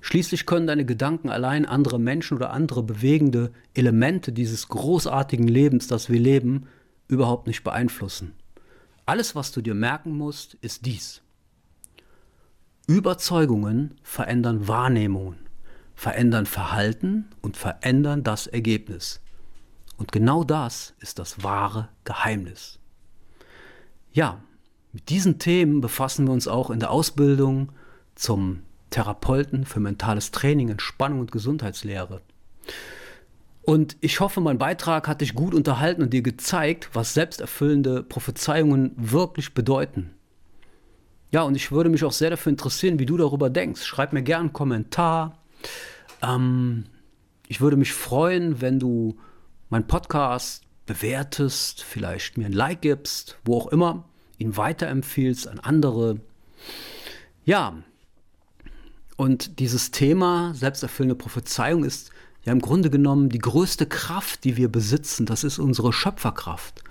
Schließlich 0.00 0.46
können 0.46 0.66
deine 0.66 0.84
Gedanken 0.84 1.30
allein 1.30 1.66
andere 1.66 1.98
Menschen 1.98 2.36
oder 2.36 2.52
andere 2.52 2.82
bewegende 2.82 3.52
Elemente 3.74 4.32
dieses 4.32 4.68
großartigen 4.68 5.48
Lebens, 5.48 5.88
das 5.88 6.08
wir 6.08 6.20
leben, 6.20 6.68
überhaupt 7.08 7.46
nicht 7.46 7.64
beeinflussen. 7.64 8.34
Alles, 9.04 9.34
was 9.34 9.52
du 9.52 9.60
dir 9.60 9.74
merken 9.74 10.12
musst, 10.16 10.54
ist 10.54 10.86
dies. 10.86 11.22
Überzeugungen 12.86 13.94
verändern 14.02 14.68
Wahrnehmungen, 14.68 15.45
verändern 15.96 16.46
Verhalten 16.46 17.26
und 17.42 17.56
verändern 17.56 18.22
das 18.22 18.46
Ergebnis. 18.46 19.20
Und 19.96 20.12
genau 20.12 20.44
das 20.44 20.94
ist 21.00 21.18
das 21.18 21.42
wahre 21.42 21.88
Geheimnis. 22.04 22.78
Ja, 24.12 24.40
mit 24.92 25.08
diesen 25.08 25.38
Themen 25.38 25.80
befassen 25.80 26.26
wir 26.26 26.32
uns 26.32 26.46
auch 26.46 26.70
in 26.70 26.80
der 26.80 26.90
Ausbildung 26.90 27.72
zum 28.14 28.62
Therapeuten 28.90 29.64
für 29.64 29.80
mentales 29.80 30.30
Training, 30.30 30.68
Entspannung 30.68 31.20
und 31.20 31.32
Gesundheitslehre. 31.32 32.20
Und 33.62 33.96
ich 34.00 34.20
hoffe, 34.20 34.40
mein 34.40 34.58
Beitrag 34.58 35.08
hat 35.08 35.22
dich 35.22 35.34
gut 35.34 35.52
unterhalten 35.52 36.02
und 36.02 36.12
dir 36.12 36.22
gezeigt, 36.22 36.90
was 36.92 37.14
selbsterfüllende 37.14 38.04
Prophezeiungen 38.04 38.92
wirklich 38.96 39.54
bedeuten. 39.54 40.12
Ja, 41.32 41.42
und 41.42 41.56
ich 41.56 41.72
würde 41.72 41.90
mich 41.90 42.04
auch 42.04 42.12
sehr 42.12 42.30
dafür 42.30 42.50
interessieren, 42.50 42.98
wie 42.98 43.06
du 43.06 43.16
darüber 43.16 43.50
denkst. 43.50 43.82
Schreib 43.82 44.12
mir 44.12 44.22
gerne 44.22 44.44
einen 44.44 44.52
Kommentar. 44.52 45.42
Ähm, 46.22 46.84
ich 47.48 47.60
würde 47.60 47.76
mich 47.76 47.92
freuen, 47.92 48.60
wenn 48.60 48.78
du 48.78 49.16
meinen 49.68 49.86
Podcast 49.86 50.64
bewertest, 50.86 51.82
vielleicht 51.82 52.38
mir 52.38 52.46
ein 52.46 52.52
Like 52.52 52.82
gibst, 52.82 53.38
wo 53.44 53.58
auch 53.58 53.66
immer, 53.68 54.08
ihn 54.38 54.56
weiterempfiehlst 54.56 55.48
an 55.48 55.58
andere. 55.58 56.20
Ja, 57.44 57.76
und 59.16 59.60
dieses 59.60 59.90
Thema 59.90 60.52
selbsterfüllende 60.54 61.14
Prophezeiung 61.14 61.84
ist 61.84 62.10
ja 62.44 62.52
im 62.52 62.60
Grunde 62.60 62.90
genommen 62.90 63.28
die 63.28 63.38
größte 63.38 63.86
Kraft, 63.86 64.44
die 64.44 64.56
wir 64.56 64.70
besitzen. 64.70 65.26
Das 65.26 65.42
ist 65.42 65.58
unsere 65.58 65.92
Schöpferkraft. 65.92 66.84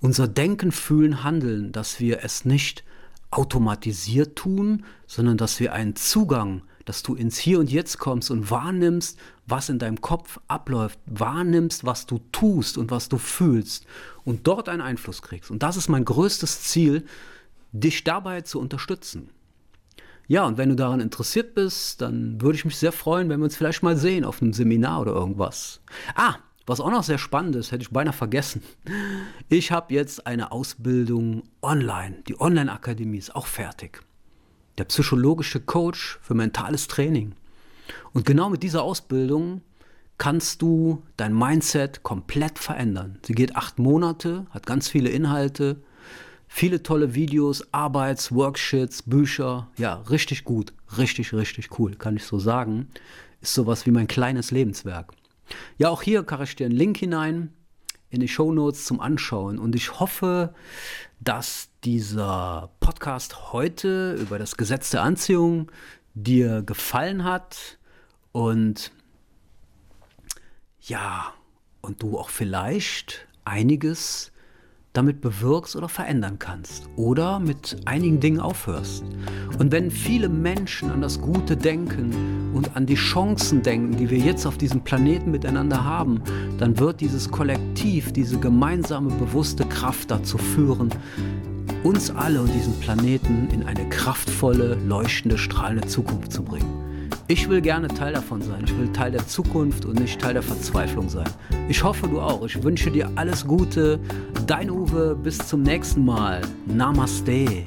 Unser 0.00 0.26
Denken, 0.26 0.72
Fühlen, 0.72 1.22
Handeln, 1.22 1.72
dass 1.72 2.00
wir 2.00 2.24
es 2.24 2.44
nicht 2.44 2.84
automatisiert 3.30 4.36
tun, 4.36 4.84
sondern 5.06 5.36
dass 5.36 5.60
wir 5.60 5.72
einen 5.72 5.96
Zugang, 5.96 6.62
dass 6.86 7.02
du 7.02 7.14
ins 7.14 7.36
Hier 7.36 7.58
und 7.58 7.70
Jetzt 7.70 7.98
kommst 7.98 8.30
und 8.30 8.50
wahrnimmst, 8.50 9.18
was 9.46 9.68
in 9.68 9.78
deinem 9.78 10.00
Kopf 10.00 10.40
abläuft, 10.48 10.98
wahrnimmst, 11.04 11.84
was 11.84 12.06
du 12.06 12.20
tust 12.32 12.78
und 12.78 12.90
was 12.90 13.10
du 13.10 13.18
fühlst 13.18 13.84
und 14.24 14.46
dort 14.46 14.70
einen 14.70 14.80
Einfluss 14.80 15.20
kriegst. 15.20 15.50
Und 15.50 15.62
das 15.62 15.76
ist 15.76 15.88
mein 15.88 16.06
größtes 16.06 16.62
Ziel, 16.62 17.04
dich 17.72 18.04
dabei 18.04 18.40
zu 18.40 18.58
unterstützen. 18.58 19.28
Ja, 20.28 20.44
und 20.44 20.58
wenn 20.58 20.70
du 20.70 20.76
daran 20.76 21.00
interessiert 21.00 21.54
bist, 21.54 22.00
dann 22.00 22.40
würde 22.40 22.56
ich 22.56 22.64
mich 22.64 22.76
sehr 22.76 22.92
freuen, 22.92 23.28
wenn 23.28 23.40
wir 23.40 23.44
uns 23.44 23.56
vielleicht 23.56 23.82
mal 23.82 23.96
sehen 23.96 24.24
auf 24.24 24.40
einem 24.40 24.52
Seminar 24.52 25.02
oder 25.02 25.12
irgendwas. 25.12 25.80
Ah, 26.14 26.36
was 26.66 26.80
auch 26.80 26.90
noch 26.90 27.04
sehr 27.04 27.18
spannend 27.18 27.54
ist, 27.54 27.70
hätte 27.70 27.82
ich 27.82 27.90
beinahe 27.90 28.12
vergessen. 28.12 28.62
Ich 29.48 29.70
habe 29.70 29.94
jetzt 29.94 30.26
eine 30.26 30.50
Ausbildung 30.50 31.44
online. 31.62 32.22
Die 32.26 32.40
Online-Akademie 32.40 33.18
ist 33.18 33.36
auch 33.36 33.46
fertig. 33.46 34.05
Der 34.78 34.84
psychologische 34.84 35.60
Coach 35.60 36.18
für 36.22 36.34
mentales 36.34 36.88
Training. 36.88 37.34
Und 38.12 38.26
genau 38.26 38.48
mit 38.50 38.62
dieser 38.62 38.82
Ausbildung 38.82 39.62
kannst 40.18 40.62
du 40.62 41.02
dein 41.16 41.36
Mindset 41.36 42.02
komplett 42.02 42.58
verändern. 42.58 43.18
Sie 43.22 43.34
geht 43.34 43.56
acht 43.56 43.78
Monate, 43.78 44.46
hat 44.50 44.66
ganz 44.66 44.88
viele 44.88 45.10
Inhalte, 45.10 45.82
Viele 46.48 46.82
tolle 46.82 47.14
Videos, 47.14 47.66
Arbeits, 47.72 48.32
Worksheets, 48.32 49.02
Bücher. 49.02 49.68
Ja, 49.76 49.96
richtig 50.08 50.44
gut. 50.44 50.72
Richtig, 50.96 51.32
richtig 51.32 51.78
cool, 51.78 51.94
kann 51.96 52.16
ich 52.16 52.24
so 52.24 52.38
sagen. 52.38 52.88
Ist 53.40 53.54
sowas 53.54 53.86
wie 53.86 53.90
mein 53.90 54.06
kleines 54.06 54.50
Lebenswerk. 54.50 55.12
Ja, 55.78 55.90
auch 55.90 56.02
hier 56.02 56.24
kann 56.24 56.42
ich 56.42 56.56
dir 56.56 56.66
einen 56.66 56.74
Link 56.74 56.96
hinein 56.96 57.52
in 58.10 58.20
die 58.20 58.28
Show 58.28 58.52
Notes 58.52 58.84
zum 58.84 59.00
Anschauen. 59.00 59.58
Und 59.58 59.74
ich 59.74 60.00
hoffe, 60.00 60.54
dass 61.20 61.68
dieser 61.86 62.70
Podcast 62.80 63.52
heute 63.52 64.14
über 64.14 64.40
das 64.40 64.56
Gesetz 64.56 64.90
der 64.90 65.02
Anziehung 65.02 65.70
dir 66.14 66.62
gefallen 66.62 67.22
hat 67.22 67.78
und 68.32 68.90
ja, 70.80 71.32
und 71.82 72.02
du 72.02 72.18
auch 72.18 72.28
vielleicht 72.28 73.28
einiges 73.44 74.32
damit 74.94 75.20
bewirkst 75.20 75.76
oder 75.76 75.88
verändern 75.88 76.40
kannst 76.40 76.88
oder 76.96 77.38
mit 77.38 77.76
einigen 77.84 78.18
Dingen 78.18 78.40
aufhörst. 78.40 79.04
Und 79.60 79.70
wenn 79.70 79.92
viele 79.92 80.28
Menschen 80.28 80.90
an 80.90 81.02
das 81.02 81.20
Gute 81.20 81.56
denken 81.56 82.50
und 82.52 82.74
an 82.74 82.86
die 82.86 82.96
Chancen 82.96 83.62
denken, 83.62 83.96
die 83.96 84.10
wir 84.10 84.18
jetzt 84.18 84.44
auf 84.44 84.58
diesem 84.58 84.82
Planeten 84.82 85.30
miteinander 85.30 85.84
haben, 85.84 86.20
dann 86.58 86.80
wird 86.80 87.00
dieses 87.00 87.30
Kollektiv, 87.30 88.12
diese 88.12 88.40
gemeinsame 88.40 89.14
bewusste 89.14 89.64
Kraft 89.66 90.10
dazu 90.10 90.36
führen, 90.36 90.90
uns 91.82 92.10
alle 92.10 92.40
und 92.40 92.52
diesen 92.52 92.78
Planeten 92.80 93.48
in 93.52 93.64
eine 93.64 93.88
kraftvolle, 93.88 94.76
leuchtende, 94.86 95.38
strahlende 95.38 95.86
Zukunft 95.86 96.32
zu 96.32 96.42
bringen. 96.42 96.86
Ich 97.28 97.48
will 97.48 97.60
gerne 97.60 97.88
Teil 97.88 98.12
davon 98.12 98.40
sein. 98.40 98.62
Ich 98.64 98.78
will 98.78 98.92
Teil 98.92 99.10
der 99.10 99.26
Zukunft 99.26 99.84
und 99.84 99.98
nicht 99.98 100.20
Teil 100.20 100.34
der 100.34 100.42
Verzweiflung 100.42 101.08
sein. 101.08 101.28
Ich 101.68 101.82
hoffe, 101.82 102.06
du 102.06 102.20
auch. 102.20 102.44
Ich 102.44 102.62
wünsche 102.62 102.90
dir 102.90 103.10
alles 103.16 103.44
Gute. 103.46 103.98
Dein 104.46 104.70
Uwe, 104.70 105.16
bis 105.16 105.38
zum 105.38 105.62
nächsten 105.62 106.04
Mal. 106.04 106.40
Namaste. 106.66 107.66